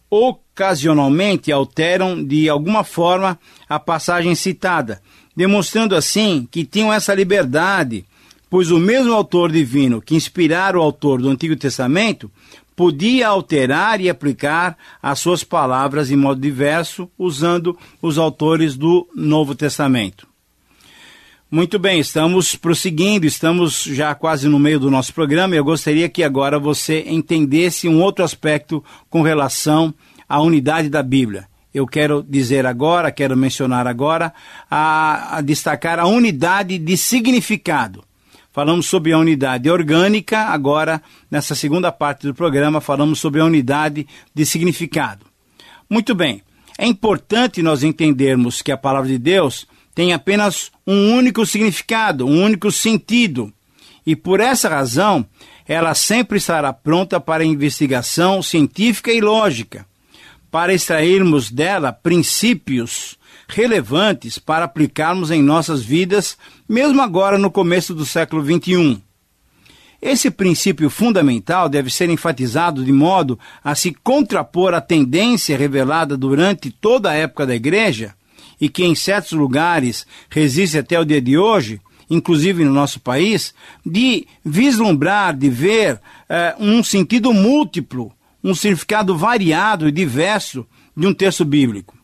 ocasionalmente 0.09 1.51
alteram 1.51 2.23
de 2.23 2.49
alguma 2.49 2.83
forma 2.83 3.39
a 3.67 3.79
passagem 3.79 4.35
citada, 4.35 5.01
demonstrando 5.35 5.95
assim 5.95 6.47
que 6.49 6.65
tinham 6.65 6.93
essa 6.93 7.13
liberdade, 7.13 8.05
pois 8.49 8.71
o 8.71 8.79
mesmo 8.79 9.13
autor 9.13 9.51
divino 9.51 10.01
que 10.01 10.15
inspirara 10.15 10.79
o 10.79 10.81
autor 10.81 11.21
do 11.21 11.29
Antigo 11.29 11.55
Testamento 11.55 12.31
podia 12.77 13.29
alterar 13.29 13.99
e 13.99 14.07
aplicar 14.07 14.77
as 15.01 15.17
suas 15.17 15.43
palavras 15.43 16.11
em 16.11 16.15
modo 16.15 16.39
diverso, 16.39 17.09
usando 17.17 17.75
os 17.99 18.19
autores 18.19 18.77
do 18.77 19.09
Novo 19.15 19.55
Testamento. 19.55 20.27
Muito 21.49 21.79
bem, 21.79 21.99
estamos 21.99 22.55
prosseguindo, 22.55 23.25
estamos 23.25 23.81
já 23.81 24.13
quase 24.13 24.47
no 24.47 24.59
meio 24.59 24.79
do 24.79 24.91
nosso 24.91 25.11
programa 25.11 25.55
e 25.55 25.57
eu 25.57 25.63
gostaria 25.63 26.07
que 26.07 26.21
agora 26.21 26.59
você 26.59 27.03
entendesse 27.07 27.87
um 27.87 27.99
outro 27.99 28.23
aspecto 28.23 28.83
com 29.09 29.23
relação 29.23 29.91
à 30.29 30.39
unidade 30.39 30.87
da 30.87 31.01
Bíblia. 31.01 31.47
Eu 31.73 31.87
quero 31.87 32.21
dizer 32.21 32.67
agora, 32.67 33.11
quero 33.11 33.35
mencionar 33.35 33.87
agora, 33.87 34.31
a, 34.69 35.37
a 35.37 35.41
destacar 35.41 35.99
a 35.99 36.05
unidade 36.05 36.77
de 36.77 36.95
significado. 36.95 38.06
Falamos 38.57 38.87
sobre 38.87 39.13
a 39.13 39.19
unidade 39.19 39.69
orgânica, 39.69 40.45
agora, 40.45 40.99
nessa 41.29 41.53
segunda 41.53 41.91
parte 41.91 42.25
do 42.25 42.33
programa, 42.33 42.81
falamos 42.81 43.19
sobre 43.19 43.39
a 43.39 43.45
unidade 43.45 44.07
de 44.33 44.45
significado. 44.47 45.27
Muito 45.87 46.15
bem, 46.15 46.41
é 46.75 46.87
importante 46.87 47.61
nós 47.61 47.83
entendermos 47.83 48.63
que 48.63 48.71
a 48.71 48.75
palavra 48.77 49.09
de 49.09 49.19
Deus 49.19 49.67
tem 49.93 50.11
apenas 50.11 50.71
um 50.87 51.13
único 51.13 51.45
significado, 51.45 52.25
um 52.25 52.43
único 52.43 52.71
sentido. 52.71 53.53
E 54.03 54.15
por 54.15 54.39
essa 54.39 54.67
razão, 54.67 55.23
ela 55.67 55.93
sempre 55.93 56.39
estará 56.39 56.73
pronta 56.73 57.19
para 57.19 57.45
investigação 57.45 58.41
científica 58.41 59.13
e 59.13 59.21
lógica, 59.21 59.85
para 60.49 60.73
extrairmos 60.73 61.51
dela 61.51 61.93
princípios 61.93 63.16
relevantes 63.47 64.37
para 64.37 64.65
aplicarmos 64.65 65.31
em 65.31 65.41
nossas 65.41 65.83
vidas, 65.83 66.37
mesmo 66.67 67.01
agora 67.01 67.37
no 67.37 67.49
começo 67.49 67.93
do 67.93 68.05
século 68.05 68.43
XXI. 68.43 69.01
Esse 70.01 70.29
princípio 70.29 70.89
fundamental 70.89 71.67
deve 71.67 71.89
ser 71.89 72.09
enfatizado 72.09 72.83
de 72.83 72.91
modo 72.91 73.39
a 73.63 73.73
se 73.73 73.91
contrapor 73.91 74.73
à 74.73 74.81
tendência 74.81 75.57
revelada 75.57 76.15
durante 76.15 76.69
toda 76.69 77.09
a 77.09 77.15
época 77.15 77.47
da 77.47 77.55
Igreja 77.55 78.13
e 78.61 78.69
que 78.69 78.83
em 78.83 78.93
certos 78.93 79.31
lugares 79.31 80.05
resiste 80.29 80.77
até 80.77 80.99
o 80.99 81.05
dia 81.05 81.21
de 81.21 81.37
hoje, 81.37 81.81
inclusive 82.09 82.63
no 82.63 82.71
nosso 82.71 82.99
país, 82.99 83.53
de 83.83 84.27
vislumbrar, 84.45 85.35
de 85.35 85.49
ver 85.49 85.99
eh, 86.29 86.55
um 86.59 86.83
sentido 86.83 87.33
múltiplo, 87.33 88.11
um 88.43 88.53
significado 88.53 89.17
variado 89.17 89.87
e 89.87 89.91
diverso 89.91 90.65
de 90.95 91.07
um 91.07 91.13
texto 91.13 91.43
bíblico. 91.43 91.96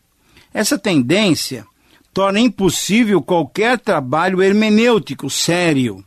Essa 0.54 0.78
tendência 0.78 1.66
torna 2.14 2.40
impossível 2.40 3.22
qualquer 3.22 3.80
trabalho 3.80 4.42
hermenêutico 4.42 5.30
sério. 5.30 6.04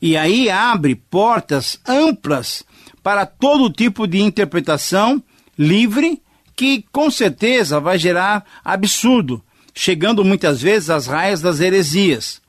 E 0.00 0.16
aí 0.16 0.50
abre 0.50 0.94
portas 0.94 1.80
amplas 1.86 2.64
para 3.02 3.24
todo 3.24 3.72
tipo 3.72 4.06
de 4.06 4.20
interpretação 4.20 5.22
livre 5.58 6.20
que 6.54 6.84
com 6.92 7.10
certeza 7.10 7.80
vai 7.80 7.98
gerar 7.98 8.44
absurdo, 8.64 9.42
chegando 9.74 10.24
muitas 10.24 10.60
vezes 10.60 10.90
às 10.90 11.06
raias 11.06 11.40
das 11.40 11.60
heresias. 11.60 12.42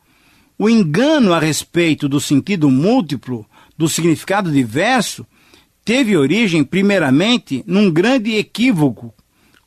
O 0.60 0.70
engano 0.70 1.34
a 1.34 1.40
respeito 1.40 2.10
do 2.10 2.20
sentido 2.20 2.70
múltiplo, 2.70 3.46
do 3.78 3.88
significado 3.88 4.52
diverso, 4.52 5.26
teve 5.86 6.16
origem, 6.16 6.64
primeiramente, 6.64 7.64
num 7.66 7.90
grande 7.90 8.36
equívoco, 8.36 9.14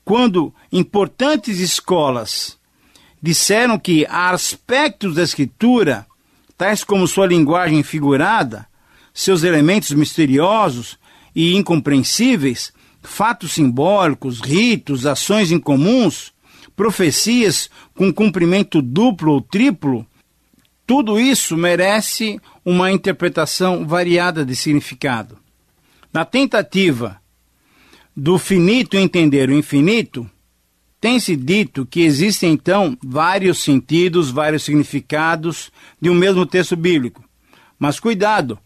quando 0.06 0.54
importantes 0.70 1.58
escolas 1.58 2.56
disseram 3.20 3.76
que 3.76 4.06
há 4.08 4.30
aspectos 4.30 5.16
da 5.16 5.22
Escritura, 5.24 6.06
tais 6.56 6.84
como 6.84 7.08
sua 7.08 7.26
linguagem 7.26 7.82
figurada, 7.82 8.68
seus 9.12 9.42
elementos 9.42 9.90
misteriosos 9.90 10.96
e 11.34 11.56
incompreensíveis, 11.56 12.72
fatos 13.02 13.54
simbólicos, 13.54 14.40
ritos, 14.40 15.06
ações 15.06 15.50
incomuns, 15.50 16.32
profecias 16.76 17.68
com 17.92 18.14
cumprimento 18.14 18.80
duplo 18.80 19.32
ou 19.32 19.40
triplo, 19.40 20.06
tudo 20.86 21.18
isso 21.18 21.56
merece 21.56 22.40
uma 22.64 22.92
interpretação 22.92 23.84
variada 23.84 24.44
de 24.44 24.54
significado. 24.54 25.36
Na 26.12 26.24
tentativa 26.24 27.20
do 28.16 28.38
finito 28.38 28.96
entender 28.96 29.50
o 29.50 29.52
infinito, 29.52 30.28
tem-se 30.98 31.36
dito 31.36 31.84
que 31.84 32.00
existem 32.00 32.52
então 32.52 32.96
vários 33.04 33.58
sentidos, 33.58 34.30
vários 34.30 34.62
significados 34.62 35.70
de 36.00 36.08
um 36.08 36.14
mesmo 36.14 36.46
texto 36.46 36.74
bíblico. 36.74 37.22
Mas 37.78 38.00
cuidado, 38.00 38.58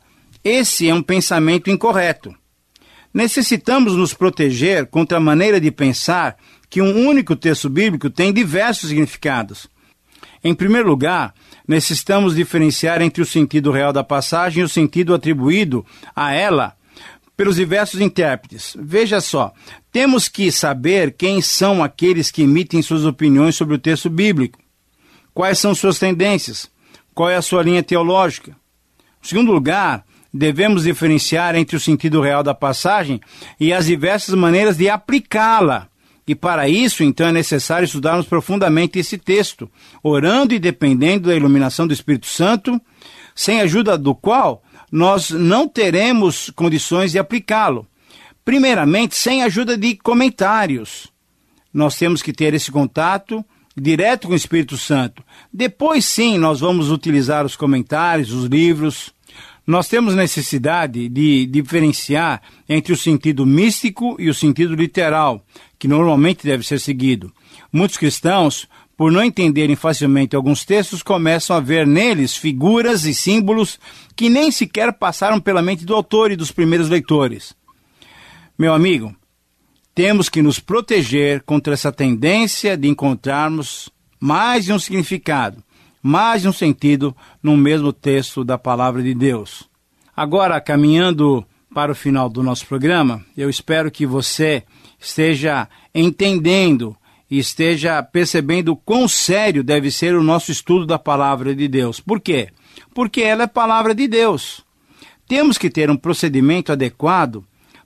esse 0.44 0.88
é 0.88 0.94
um 0.94 1.02
pensamento 1.02 1.68
incorreto. 1.68 2.32
Necessitamos 3.12 3.96
nos 3.96 4.14
proteger 4.14 4.86
contra 4.86 5.18
a 5.18 5.20
maneira 5.20 5.60
de 5.60 5.72
pensar 5.72 6.36
que 6.68 6.80
um 6.80 7.08
único 7.08 7.34
texto 7.34 7.68
bíblico 7.68 8.08
tem 8.08 8.32
diversos 8.32 8.88
significados. 8.88 9.68
Em 10.44 10.54
primeiro 10.54 10.88
lugar, 10.88 11.34
necessitamos 11.66 12.36
diferenciar 12.36 13.02
entre 13.02 13.20
o 13.20 13.26
sentido 13.26 13.72
real 13.72 13.92
da 13.92 14.04
passagem 14.04 14.62
e 14.62 14.64
o 14.64 14.68
sentido 14.68 15.12
atribuído 15.12 15.84
a 16.14 16.32
ela 16.32 16.76
pelos 17.40 17.56
diversos 17.56 18.02
intérpretes. 18.02 18.76
Veja 18.78 19.18
só, 19.18 19.54
temos 19.90 20.28
que 20.28 20.52
saber 20.52 21.14
quem 21.16 21.40
são 21.40 21.82
aqueles 21.82 22.30
que 22.30 22.42
emitem 22.42 22.82
suas 22.82 23.06
opiniões 23.06 23.56
sobre 23.56 23.74
o 23.74 23.78
texto 23.78 24.10
bíblico, 24.10 24.58
quais 25.32 25.58
são 25.58 25.74
suas 25.74 25.98
tendências, 25.98 26.70
qual 27.14 27.30
é 27.30 27.36
a 27.36 27.40
sua 27.40 27.62
linha 27.62 27.82
teológica. 27.82 28.54
Em 29.24 29.26
segundo 29.26 29.52
lugar, 29.52 30.04
devemos 30.30 30.82
diferenciar 30.82 31.56
entre 31.56 31.74
o 31.74 31.80
sentido 31.80 32.20
real 32.20 32.42
da 32.42 32.52
passagem 32.52 33.18
e 33.58 33.72
as 33.72 33.86
diversas 33.86 34.34
maneiras 34.34 34.76
de 34.76 34.90
aplicá-la 34.90 35.88
E 36.26 36.34
para 36.34 36.68
isso, 36.68 37.02
então, 37.02 37.26
é 37.26 37.32
necessário 37.32 37.86
estudarmos 37.86 38.26
profundamente 38.26 38.98
esse 38.98 39.16
texto, 39.16 39.66
orando 40.02 40.52
e 40.52 40.58
dependendo 40.58 41.28
da 41.28 41.34
iluminação 41.34 41.86
do 41.86 41.94
Espírito 41.94 42.26
Santo, 42.26 42.78
sem 43.34 43.60
a 43.60 43.64
ajuda 43.64 43.96
do 43.96 44.14
qual 44.14 44.62
nós 44.90 45.30
não 45.30 45.68
teremos 45.68 46.50
condições 46.50 47.12
de 47.12 47.18
aplicá-lo. 47.18 47.86
Primeiramente, 48.44 49.14
sem 49.14 49.42
ajuda 49.42 49.76
de 49.76 49.94
comentários. 49.96 51.08
Nós 51.72 51.96
temos 51.96 52.22
que 52.22 52.32
ter 52.32 52.52
esse 52.54 52.70
contato 52.70 53.44
direto 53.76 54.26
com 54.26 54.32
o 54.32 54.36
Espírito 54.36 54.76
Santo. 54.76 55.22
Depois, 55.52 56.04
sim, 56.04 56.38
nós 56.38 56.60
vamos 56.60 56.90
utilizar 56.90 57.46
os 57.46 57.56
comentários, 57.56 58.32
os 58.32 58.46
livros. 58.46 59.14
Nós 59.66 59.88
temos 59.88 60.16
necessidade 60.16 61.08
de 61.08 61.46
diferenciar 61.46 62.42
entre 62.68 62.92
o 62.92 62.96
sentido 62.96 63.46
místico 63.46 64.16
e 64.18 64.28
o 64.28 64.34
sentido 64.34 64.74
literal, 64.74 65.44
que 65.78 65.86
normalmente 65.86 66.44
deve 66.44 66.66
ser 66.66 66.80
seguido. 66.80 67.32
Muitos 67.72 67.96
cristãos, 67.96 68.66
por 69.00 69.10
não 69.10 69.24
entenderem 69.24 69.74
facilmente 69.74 70.36
alguns 70.36 70.62
textos, 70.62 71.02
começam 71.02 71.56
a 71.56 71.60
ver 71.60 71.86
neles 71.86 72.36
figuras 72.36 73.06
e 73.06 73.14
símbolos 73.14 73.80
que 74.14 74.28
nem 74.28 74.50
sequer 74.50 74.92
passaram 74.92 75.40
pela 75.40 75.62
mente 75.62 75.86
do 75.86 75.94
autor 75.94 76.30
e 76.30 76.36
dos 76.36 76.52
primeiros 76.52 76.90
leitores. 76.90 77.56
Meu 78.58 78.74
amigo, 78.74 79.16
temos 79.94 80.28
que 80.28 80.42
nos 80.42 80.58
proteger 80.58 81.40
contra 81.44 81.72
essa 81.72 81.90
tendência 81.90 82.76
de 82.76 82.88
encontrarmos 82.88 83.88
mais 84.20 84.66
de 84.66 84.72
um 84.74 84.78
significado, 84.78 85.64
mais 86.02 86.42
de 86.42 86.48
um 86.48 86.52
sentido 86.52 87.16
no 87.42 87.56
mesmo 87.56 87.94
texto 87.94 88.44
da 88.44 88.58
palavra 88.58 89.02
de 89.02 89.14
Deus. 89.14 89.66
Agora, 90.14 90.60
caminhando 90.60 91.42
para 91.74 91.92
o 91.92 91.94
final 91.94 92.28
do 92.28 92.42
nosso 92.42 92.66
programa, 92.66 93.24
eu 93.34 93.48
espero 93.48 93.90
que 93.90 94.04
você 94.04 94.62
esteja 95.00 95.66
entendendo 95.94 96.94
e 97.30 97.38
esteja 97.38 98.02
percebendo 98.02 98.74
quão 98.74 99.06
sério 99.06 99.62
deve 99.62 99.90
ser 99.90 100.16
o 100.16 100.22
nosso 100.22 100.50
estudo 100.50 100.84
da 100.84 100.98
palavra 100.98 101.54
de 101.54 101.68
Deus. 101.68 102.00
Por 102.00 102.20
quê? 102.20 102.48
Porque 102.94 103.20
ela 103.20 103.44
é 103.44 103.46
palavra 103.46 103.94
de 103.94 104.08
Deus. 104.08 104.64
Temos 105.28 105.56
que 105.56 105.70
ter 105.70 105.88
um 105.90 105.96
procedimento 105.96 106.72
adequado 106.72 107.44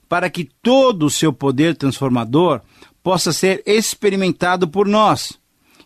para 0.09 0.29
que 0.29 0.49
todo 0.63 1.05
o 1.05 1.09
seu 1.09 1.31
poder 1.31 1.75
transformador 1.75 2.61
possa 3.03 3.31
ser 3.31 3.61
experimentado 3.67 4.67
por 4.67 4.87
nós. 4.87 5.37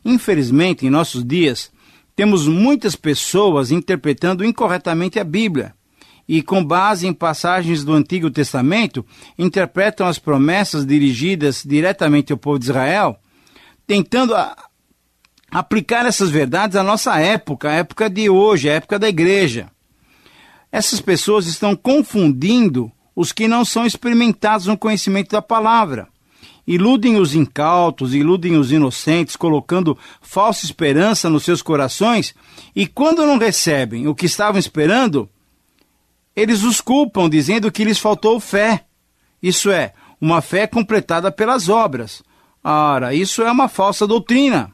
Infelizmente, 0.05 0.85
em 0.85 0.89
nossos 0.89 1.25
dias, 1.25 1.69
temos 2.15 2.47
muitas 2.47 2.95
pessoas 2.95 3.71
interpretando 3.71 4.45
incorretamente 4.45 5.19
a 5.19 5.23
Bíblia 5.23 5.73
e, 6.27 6.41
com 6.41 6.63
base 6.63 7.07
em 7.07 7.13
passagens 7.13 7.83
do 7.83 7.91
Antigo 7.91 8.29
Testamento, 8.29 9.05
interpretam 9.37 10.07
as 10.07 10.19
promessas 10.19 10.85
dirigidas 10.85 11.63
diretamente 11.65 12.31
ao 12.31 12.37
povo 12.37 12.59
de 12.59 12.65
Israel, 12.65 13.19
tentando 13.89 14.36
a, 14.36 14.55
aplicar 15.50 16.05
essas 16.05 16.29
verdades 16.29 16.77
à 16.77 16.84
nossa 16.84 17.19
época, 17.19 17.72
a 17.72 17.74
época 17.74 18.08
de 18.08 18.29
hoje, 18.29 18.69
a 18.69 18.74
época 18.74 19.00
da 19.00 19.10
igreja. 19.10 19.67
Essas 20.72 21.01
pessoas 21.01 21.48
estão 21.48 21.75
confundindo 21.75 22.91
os 23.15 23.31
que 23.31 23.48
não 23.48 23.65
são 23.65 23.88
experimentados 23.88 24.67
no 24.67 24.77
conhecimento 24.77 25.31
da 25.31 25.41
palavra. 25.41 26.08
Iludem 26.67 27.17
os 27.17 27.34
incautos, 27.34 28.13
iludem 28.13 28.58
os 28.58 28.72
inocentes, 28.72 29.36
colocando 29.36 29.98
falsa 30.22 30.65
esperança 30.65 31.27
nos 31.27 31.43
seus 31.43 31.63
corações, 31.63 32.36
e 32.75 32.86
quando 32.86 33.25
não 33.25 33.39
recebem 33.39 34.08
o 34.08 34.13
que 34.13 34.27
estavam 34.27 34.60
esperando, 34.60 35.27
eles 36.36 36.62
os 36.62 36.79
culpam, 36.79 37.27
dizendo 37.27 37.72
que 37.72 37.84
lhes 37.84 37.98
faltou 37.98 38.39
fé. 38.39 38.86
Isso 39.41 39.72
é, 39.72 39.93
uma 40.22 40.43
fé 40.43 40.67
completada 40.67 41.31
pelas 41.31 41.69
obras. 41.69 42.22
Ora, 42.71 43.15
isso 43.15 43.41
é 43.41 43.51
uma 43.51 43.67
falsa 43.67 44.05
doutrina. 44.05 44.71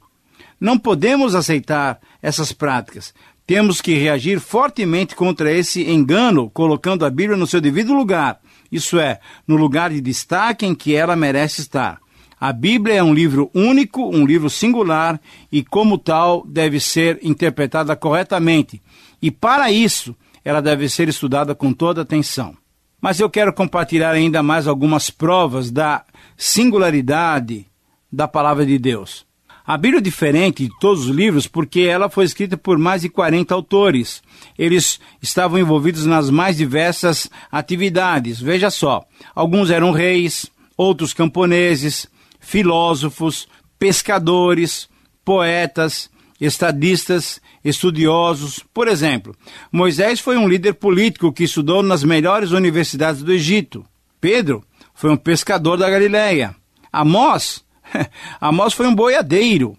Não 0.59 0.77
podemos 0.77 1.33
aceitar 1.33 1.97
essas 2.21 2.51
práticas. 2.51 3.13
Temos 3.47 3.79
que 3.79 3.93
reagir 3.93 4.41
fortemente 4.41 5.15
contra 5.15 5.49
esse 5.49 5.89
engano, 5.89 6.49
colocando 6.49 7.05
a 7.05 7.09
Bíblia 7.09 7.37
no 7.37 7.48
seu 7.48 7.61
devido 7.61 7.93
lugar, 7.93 8.41
isso 8.70 9.00
é, 9.00 9.22
no 9.48 9.55
lugar 9.55 9.91
de 9.91 10.01
destaque 10.01 10.65
em 10.65 10.75
que 10.75 10.93
ela 10.93 11.15
merece 11.15 11.61
estar. 11.61 12.01
A 12.37 12.51
Bíblia 12.51 12.96
é 12.96 13.03
um 13.03 13.13
livro 13.13 13.50
único, 13.53 14.09
um 14.09 14.25
livro 14.25 14.50
singular 14.50 15.17
e, 15.50 15.63
como 15.63 15.98
tal, 15.98 16.46
deve 16.46 16.81
ser 16.81 17.20
interpretada 17.24 17.96
corretamente. 17.96 18.81
E 19.22 19.31
para 19.31 19.72
isso, 19.72 20.13
ela 20.43 20.61
deve 20.61 20.89
ser 20.89 21.07
estudada 21.07 21.55
com 21.55 21.72
toda 21.72 22.01
atenção. 22.01 22.57
Mas 23.00 23.22
eu 23.22 23.29
quero 23.29 23.53
compartilhar 23.53 24.11
ainda 24.11 24.43
mais 24.43 24.67
algumas 24.67 25.09
provas 25.09 25.72
da 25.72 26.03
singularidade 26.35 27.67
da 28.15 28.27
palavra 28.27 28.65
de 28.65 28.77
Deus. 28.79 29.25
A 29.67 29.77
Bíblia 29.77 29.97
é 29.97 30.01
diferente 30.01 30.67
de 30.67 30.71
todos 30.79 31.05
os 31.05 31.15
livros 31.15 31.47
porque 31.47 31.81
ela 31.81 32.07
foi 32.07 32.23
escrita 32.25 32.55
por 32.55 32.77
mais 32.77 33.01
de 33.01 33.09
40 33.09 33.53
autores. 33.53 34.21
Eles 34.57 34.99
estavam 35.21 35.57
envolvidos 35.57 36.05
nas 36.05 36.29
mais 36.29 36.55
diversas 36.55 37.29
atividades. 37.51 38.39
Veja 38.39 38.69
só, 38.69 39.03
alguns 39.33 39.71
eram 39.71 39.91
reis, 39.91 40.45
outros 40.77 41.13
camponeses, 41.13 42.07
filósofos, 42.39 43.47
pescadores, 43.79 44.87
poetas, 45.25 46.11
estadistas, 46.39 47.41
estudiosos. 47.63 48.63
Por 48.71 48.87
exemplo, 48.87 49.35
Moisés 49.71 50.19
foi 50.19 50.37
um 50.37 50.47
líder 50.47 50.73
político 50.73 51.33
que 51.33 51.45
estudou 51.45 51.81
nas 51.81 52.03
melhores 52.03 52.51
universidades 52.51 53.23
do 53.23 53.33
Egito. 53.33 53.83
Pedro 54.21 54.63
foi 54.93 55.09
um 55.09 55.17
pescador 55.17 55.75
da 55.75 55.89
Galileia. 55.89 56.55
Amós, 56.93 57.64
Amós 58.39 58.74
foi 58.74 58.87
um 58.87 58.95
boiadeiro. 58.95 59.77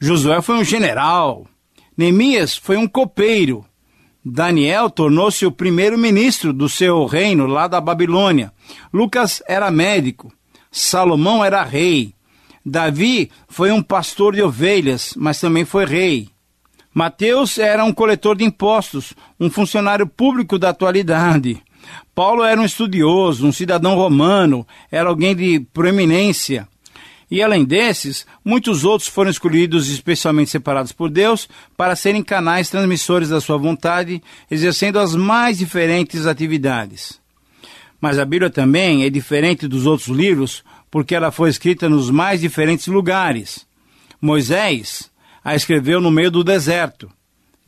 Josué 0.00 0.40
foi 0.40 0.56
um 0.56 0.64
general. 0.64 1.46
Neemias 1.96 2.56
foi 2.56 2.76
um 2.76 2.88
copeiro. 2.88 3.64
Daniel 4.24 4.90
tornou-se 4.90 5.46
o 5.46 5.52
primeiro-ministro 5.52 6.52
do 6.52 6.68
seu 6.68 7.06
reino 7.06 7.46
lá 7.46 7.66
da 7.66 7.80
Babilônia. 7.80 8.52
Lucas 8.92 9.42
era 9.46 9.70
médico. 9.70 10.32
Salomão 10.70 11.44
era 11.44 11.62
rei. 11.62 12.14
Davi 12.64 13.30
foi 13.48 13.72
um 13.72 13.82
pastor 13.82 14.34
de 14.34 14.42
ovelhas, 14.42 15.14
mas 15.16 15.40
também 15.40 15.64
foi 15.64 15.86
rei. 15.86 16.28
Mateus 16.92 17.56
era 17.56 17.84
um 17.84 17.92
coletor 17.92 18.36
de 18.36 18.44
impostos, 18.44 19.14
um 19.38 19.48
funcionário 19.48 20.06
público 20.06 20.58
da 20.58 20.70
atualidade. 20.70 21.62
Paulo 22.14 22.42
era 22.42 22.60
um 22.60 22.64
estudioso, 22.64 23.46
um 23.46 23.52
cidadão 23.52 23.94
romano, 23.94 24.66
era 24.90 25.08
alguém 25.08 25.34
de 25.34 25.60
proeminência. 25.72 26.68
E 27.30 27.42
além 27.42 27.64
desses, 27.64 28.26
muitos 28.44 28.84
outros 28.84 29.08
foram 29.08 29.30
escolhidos 29.30 29.88
especialmente 29.88 30.50
separados 30.50 30.90
por 30.90 31.08
Deus 31.08 31.48
para 31.76 31.94
serem 31.94 32.24
canais 32.24 32.68
transmissores 32.68 33.28
da 33.28 33.40
sua 33.40 33.56
vontade, 33.56 34.20
exercendo 34.50 34.98
as 34.98 35.14
mais 35.14 35.58
diferentes 35.58 36.26
atividades. 36.26 37.20
Mas 38.00 38.18
a 38.18 38.24
Bíblia 38.24 38.50
também 38.50 39.04
é 39.04 39.10
diferente 39.10 39.68
dos 39.68 39.86
outros 39.86 40.08
livros 40.08 40.64
porque 40.90 41.14
ela 41.14 41.30
foi 41.30 41.50
escrita 41.50 41.88
nos 41.88 42.10
mais 42.10 42.40
diferentes 42.40 42.88
lugares. 42.88 43.64
Moisés 44.20 45.08
a 45.44 45.54
escreveu 45.54 46.00
no 46.00 46.10
meio 46.10 46.30
do 46.30 46.42
deserto. 46.42 47.10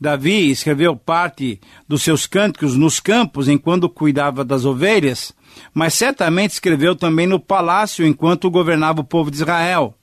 Davi 0.03 0.51
escreveu 0.51 0.97
parte 0.97 1.61
dos 1.87 2.03
seus 2.03 2.27
cânticos 2.27 2.75
nos 2.75 2.99
campos 2.99 3.47
enquanto 3.47 3.87
cuidava 3.87 4.43
das 4.43 4.65
ovelhas, 4.65 5.33
mas 5.73 5.93
certamente 5.93 6.51
escreveu 6.51 6.93
também 6.93 7.25
no 7.25 7.39
palácio 7.39 8.05
enquanto 8.05 8.51
governava 8.51 8.99
o 8.99 9.05
povo 9.05 9.31
de 9.31 9.37
Israel. 9.37 9.95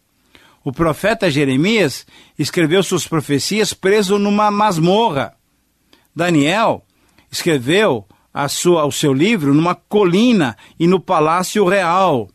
O 0.65 0.73
profeta 0.73 1.31
Jeremias 1.31 2.07
escreveu 2.39 2.83
suas 2.83 3.07
profecias 3.07 3.75
preso 3.75 4.19
numa 4.19 4.51
masmorra. 4.51 5.35
Daniel 6.17 6.83
escreveu 7.31 8.07
sua, 8.49 8.87
o 8.87 8.91
seu 8.91 9.13
livro 9.13 9.53
numa 9.53 9.75
colina 9.75 10.57
e 10.79 10.87
no 10.87 10.99
palácio 10.99 11.69
real. 11.69 12.31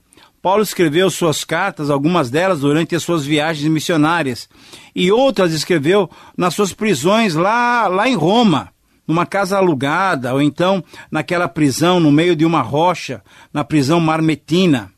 Paulo 0.46 0.62
escreveu 0.62 1.10
suas 1.10 1.44
cartas, 1.44 1.90
algumas 1.90 2.30
delas 2.30 2.60
durante 2.60 2.96
as 2.96 3.02
suas 3.02 3.26
viagens 3.26 3.68
missionárias, 3.68 4.48
e 4.96 5.12
outras 5.12 5.52
escreveu 5.54 6.08
nas 6.38 6.54
suas 6.54 6.72
prisões 6.72 7.34
lá, 7.34 7.88
lá 7.88 8.08
em 8.08 8.14
Roma, 8.14 8.70
numa 9.08 9.26
casa 9.26 9.58
alugada, 9.58 10.36
ou 10.36 10.40
então 10.40 10.84
naquela 11.10 11.48
prisão 11.48 12.00
no 12.00 12.12
meio 12.12 12.36
de 12.36 12.46
uma 12.46 12.62
rocha, 12.62 13.24
na 13.52 13.64
prisão 13.64 14.00
marmetina. 14.00 14.92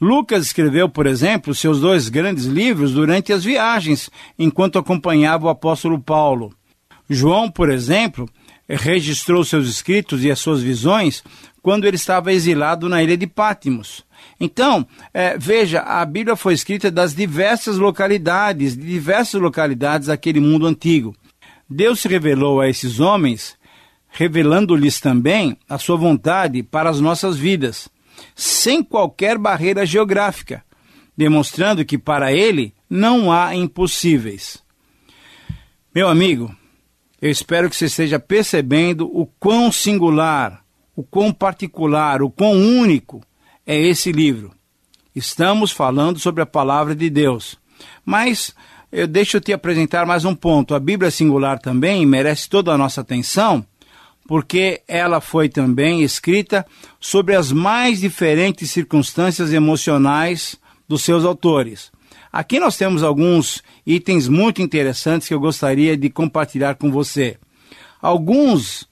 Lucas 0.00 0.46
escreveu, 0.46 0.88
por 0.88 1.06
exemplo, 1.06 1.54
seus 1.54 1.80
dois 1.80 2.08
grandes 2.08 2.46
livros 2.46 2.92
durante 2.92 3.32
as 3.32 3.44
viagens, 3.44 4.10
enquanto 4.36 4.80
acompanhava 4.80 5.46
o 5.46 5.48
apóstolo 5.48 6.00
Paulo. 6.00 6.52
João, 7.08 7.48
por 7.48 7.70
exemplo, 7.70 8.28
registrou 8.68 9.44
seus 9.44 9.68
escritos 9.68 10.24
e 10.24 10.30
as 10.30 10.40
suas 10.40 10.60
visões 10.60 11.22
quando 11.68 11.84
ele 11.84 11.96
estava 11.96 12.32
exilado 12.32 12.88
na 12.88 13.02
ilha 13.02 13.14
de 13.14 13.26
Pátimos. 13.26 14.02
Então, 14.40 14.86
é, 15.12 15.36
veja, 15.36 15.82
a 15.82 16.02
Bíblia 16.02 16.34
foi 16.34 16.54
escrita 16.54 16.90
das 16.90 17.14
diversas 17.14 17.76
localidades, 17.76 18.74
de 18.74 18.86
diversas 18.86 19.38
localidades 19.38 20.08
daquele 20.08 20.40
mundo 20.40 20.66
antigo. 20.66 21.14
Deus 21.68 22.00
se 22.00 22.08
revelou 22.08 22.58
a 22.58 22.70
esses 22.70 23.00
homens, 23.00 23.54
revelando-lhes 24.08 24.98
também 24.98 25.58
a 25.68 25.76
sua 25.76 25.98
vontade 25.98 26.62
para 26.62 26.88
as 26.88 27.00
nossas 27.00 27.36
vidas, 27.36 27.86
sem 28.34 28.82
qualquer 28.82 29.36
barreira 29.36 29.84
geográfica. 29.84 30.64
demonstrando 31.14 31.84
que 31.84 31.98
para 31.98 32.32
ele 32.32 32.72
não 32.88 33.30
há 33.30 33.54
impossíveis. 33.54 34.62
Meu 35.94 36.08
amigo, 36.08 36.54
eu 37.20 37.28
espero 37.30 37.68
que 37.68 37.76
você 37.76 37.84
esteja 37.86 38.18
percebendo 38.18 39.06
o 39.12 39.26
quão 39.26 39.70
singular, 39.70 40.64
o 40.98 41.04
quão 41.04 41.32
particular, 41.32 42.22
o 42.22 42.28
quão 42.28 42.54
único 42.54 43.22
é 43.64 43.80
esse 43.80 44.10
livro. 44.10 44.50
Estamos 45.14 45.70
falando 45.70 46.18
sobre 46.18 46.42
a 46.42 46.46
palavra 46.46 46.92
de 46.92 47.08
Deus. 47.08 47.56
Mas 48.04 48.52
eu 48.90 49.06
deixo 49.06 49.36
eu 49.36 49.40
te 49.40 49.52
apresentar 49.52 50.04
mais 50.04 50.24
um 50.24 50.34
ponto. 50.34 50.74
A 50.74 50.80
Bíblia 50.80 51.12
singular 51.12 51.60
também 51.60 52.04
merece 52.04 52.48
toda 52.48 52.72
a 52.72 52.76
nossa 52.76 53.00
atenção, 53.00 53.64
porque 54.26 54.82
ela 54.88 55.20
foi 55.20 55.48
também 55.48 56.02
escrita 56.02 56.66
sobre 56.98 57.36
as 57.36 57.52
mais 57.52 58.00
diferentes 58.00 58.68
circunstâncias 58.68 59.52
emocionais 59.52 60.58
dos 60.88 61.02
seus 61.04 61.24
autores. 61.24 61.92
Aqui 62.32 62.58
nós 62.58 62.76
temos 62.76 63.04
alguns 63.04 63.62
itens 63.86 64.26
muito 64.26 64.60
interessantes 64.60 65.28
que 65.28 65.34
eu 65.34 65.38
gostaria 65.38 65.96
de 65.96 66.10
compartilhar 66.10 66.74
com 66.74 66.90
você. 66.90 67.38
Alguns 68.02 68.87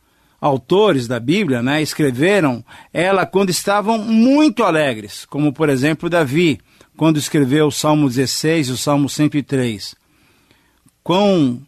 autores 0.47 1.07
da 1.07 1.21
Bíblia 1.21 1.63
né, 1.63 1.83
escreveram 1.83 2.65
ela 2.93 3.27
quando 3.27 3.51
estavam 3.51 3.99
muito 3.99 4.63
alegres, 4.63 5.25
como 5.27 5.53
por 5.53 5.69
exemplo 5.69 6.09
Davi, 6.09 6.59
quando 6.97 7.19
escreveu 7.19 7.67
o 7.67 7.73
Salmo 7.73 8.09
16 8.09 8.69
e 8.69 8.73
o 8.73 8.77
Salmo 8.77 9.09
103. 9.09 9.95
Quão 11.03 11.61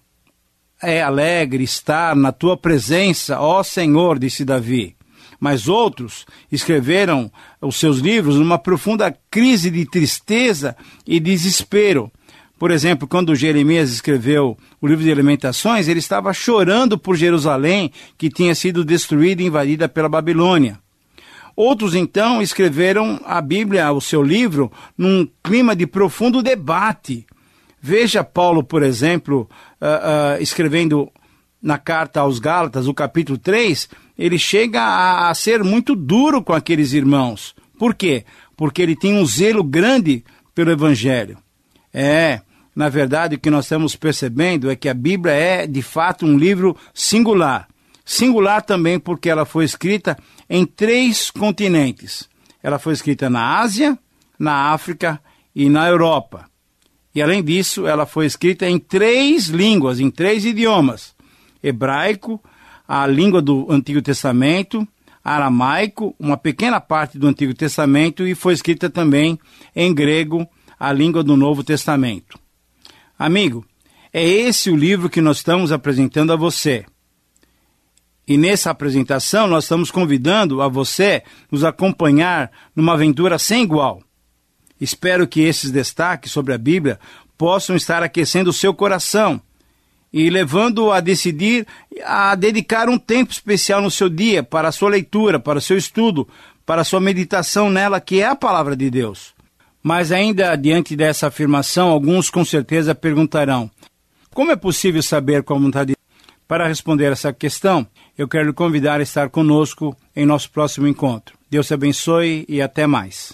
é 0.83 1.03
alegre 1.03 1.65
estar 1.65 2.15
na 2.17 2.33
tua 2.33 2.57
presença, 2.57 3.41
ó 3.41 3.63
Senhor, 3.63 4.19
disse 4.19 4.45
Davi. 4.45 4.97
Mas 5.41 5.69
outros 5.69 6.27
escreveram 6.51 7.31
os 7.61 7.77
seus 7.77 7.99
livros 7.99 8.37
numa 8.37 8.59
profunda 8.59 9.17
crise 9.31 9.71
de 9.71 9.85
tristeza 9.87 10.77
e 11.07 11.21
desespero. 11.21 12.11
Por 12.59 12.73
exemplo, 12.73 13.07
quando 13.07 13.37
Jeremias 13.37 13.91
escreveu 13.91 14.59
o 14.81 14.87
livro 14.87 15.05
de 15.05 15.13
Alimentações, 15.13 15.87
ele 15.87 16.01
estava 16.01 16.33
chorando 16.33 16.99
por 16.99 17.17
Jerusalém, 17.17 17.93
que 18.17 18.29
tinha 18.29 18.55
sido 18.55 18.85
destruída 18.85 19.43
e 19.43 19.47
invadida 19.47 19.89
pela 19.89 20.09
Babilônia. 20.09 20.79
Outros, 21.55 21.95
então, 21.95 22.43
escreveram 22.43 23.21
a 23.25 23.41
Bíblia, 23.41 23.93
o 23.93 24.01
seu 24.01 24.23
livro, 24.23 24.73
num 24.97 25.29
clima 25.43 25.75
de 25.75 25.87
profundo 25.87 26.43
debate. 26.43 27.27
Veja 27.81 28.25
Paulo, 28.25 28.65
por 28.65 28.83
exemplo, 28.83 29.49
uh, 29.81 30.37
uh, 30.39 30.43
escrevendo 30.43 31.11
na 31.63 31.79
carta 31.79 32.21
aos 32.21 32.39
Gálatas, 32.39 32.89
o 32.89 32.95
capítulo 32.95 33.39
3, 33.39 33.89
ele 34.17 34.39
chega 34.39 34.81
a, 34.81 35.31
a 35.31 35.35
ser 35.35 35.63
muito 35.63 35.95
duro 35.95 36.43
com 36.43 36.53
aqueles 36.53 36.93
irmãos. 36.93 37.55
Por 37.79 37.95
quê? 37.95 38.25
Porque 38.57 38.83
ele 38.83 38.97
tinha 38.97 39.15
um 39.15 39.25
zelo 39.25 39.63
grande 39.63 40.25
pelo 40.55 40.71
Evangelho. 40.71 41.39
É, 41.93 42.41
na 42.79 42.89
verdade, 42.89 43.35
o 43.35 43.41
que 43.41 43.51
nós 43.51 43.65
estamos 43.65 43.97
percebendo 43.97 44.71
é 44.71 44.77
que 44.77 44.89
a 44.89 44.95
Bíblia 44.95 45.35
é, 45.35 45.67
de 45.67 45.83
fato, 45.83 46.25
um 46.25 46.39
livro 46.39 46.77
singular. 46.95 47.67
Singular 48.05 48.63
também 48.63 49.01
porque 49.01 49.29
ela 49.29 49.45
foi 49.45 49.65
escrita 49.65 50.17
em 50.49 50.65
três 50.65 51.29
continentes. 51.29 52.29
Ela 52.63 52.79
foi 52.79 52.93
escrita 52.93 53.29
na 53.29 53.59
Ásia, 53.59 53.99
na 54.39 54.71
África 54.71 55.21
e 55.53 55.69
na 55.69 55.89
Europa. 55.89 56.45
E 57.13 57.21
além 57.21 57.43
disso, 57.43 57.85
ela 57.85 58.07
foi 58.07 58.27
escrita 58.27 58.71
em 58.71 58.79
três 58.79 59.49
línguas, 59.49 59.99
em 59.99 60.09
três 60.09 60.45
idiomas: 60.45 61.17
hebraico, 61.61 62.41
a 62.87 63.09
língua 63.09 63.43
do 63.43 63.67
Antigo 63.73 64.01
Testamento, 64.01 64.87
aramaico, 65.25 66.15
uma 66.17 66.37
pequena 66.37 66.81
parte 66.81 67.19
do 67.19 67.27
Antigo 67.27 67.55
Testamento, 67.55 68.25
e 68.25 68.37
foi 68.37 68.53
escrita 68.55 68.89
também 68.89 69.37
em 69.75 69.93
grego, 69.93 70.47
a 70.79 70.93
língua 70.93 71.25
do 71.25 71.37
Novo 71.37 71.65
Testamento. 71.65 72.39
Amigo, 73.19 73.67
é 74.13 74.25
esse 74.25 74.71
o 74.71 74.77
livro 74.77 75.11
que 75.11 75.21
nós 75.21 75.39
estamos 75.39 75.73
apresentando 75.73 76.33
a 76.33 76.37
você. 76.37 76.87
E 78.27 78.37
nessa 78.39 78.71
apresentação 78.71 79.49
nós 79.49 79.65
estamos 79.65 79.91
convidando 79.91 80.63
a 80.63 80.69
você 80.69 81.25
nos 81.51 81.65
acompanhar 81.65 82.51
numa 82.77 82.93
aventura 82.93 83.37
sem 83.37 83.65
igual. 83.65 84.01
Espero 84.81 85.27
que 85.27 85.41
esses 85.41 85.73
destaques 85.73 86.31
sobre 86.31 86.55
a 86.55 86.59
Bíblia 86.59 87.01
possam 87.37 87.75
estar 87.75 88.05
aquecendo 88.05 88.51
o 88.51 88.53
seu 88.53 88.73
coração 88.73 89.41
e 90.13 90.31
levando-o 90.31 90.93
a 90.93 91.01
decidir 91.01 91.67
a 92.05 92.37
dedicar 92.37 92.89
um 92.89 92.99
tempo 92.99 93.33
especial 93.33 93.83
no 93.83 93.91
seu 93.91 94.09
dia 94.09 94.45
para 94.45 94.69
a 94.69 94.73
sua 94.73 94.91
leitura, 94.91 95.41
para 95.41 95.59
o 95.59 95.63
seu 95.63 95.77
estudo, 95.77 96.29
para 96.65 96.83
a 96.83 96.85
sua 96.85 97.01
meditação 97.01 97.69
nela, 97.69 98.01
que 98.01 98.21
é 98.21 98.27
a 98.27 98.37
palavra 98.37 98.77
de 98.77 98.89
Deus. 98.89 99.35
Mas 99.89 100.13
ainda 100.13 100.55
diante 100.55 100.95
dessa 100.95 101.29
afirmação, 101.29 101.89
alguns 101.89 102.29
com 102.29 102.45
certeza 102.45 102.95
perguntarão: 102.95 103.71
como 104.35 104.53
é 104.53 104.57
possível 104.57 105.03
saber 105.03 105.43
qual 105.43 105.59
a 105.59 105.63
vontade? 105.63 105.97
Para 106.47 106.69
responder 106.69 107.11
essa 107.11 107.33
questão, 107.33 107.87
eu 108.17 108.29
quero 108.29 108.49
lhe 108.49 108.53
convidar 108.53 109.01
a 109.01 109.03
estar 109.03 109.31
conosco 109.31 109.97
em 110.15 110.27
nosso 110.27 110.51
próximo 110.51 110.87
encontro. 110.87 111.39
Deus 111.51 111.69
te 111.69 111.73
abençoe 111.73 112.45
e 112.47 112.61
até 112.61 112.87
mais. 112.87 113.33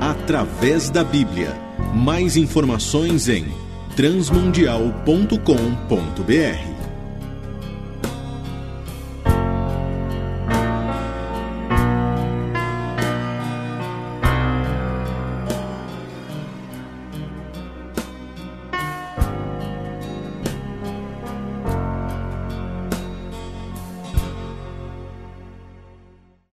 Através 0.00 0.90
da 0.90 1.04
Bíblia. 1.04 1.54
Mais 1.94 2.36
informações 2.36 3.28
em 3.28 3.46
transmundial.com.br 3.94 6.75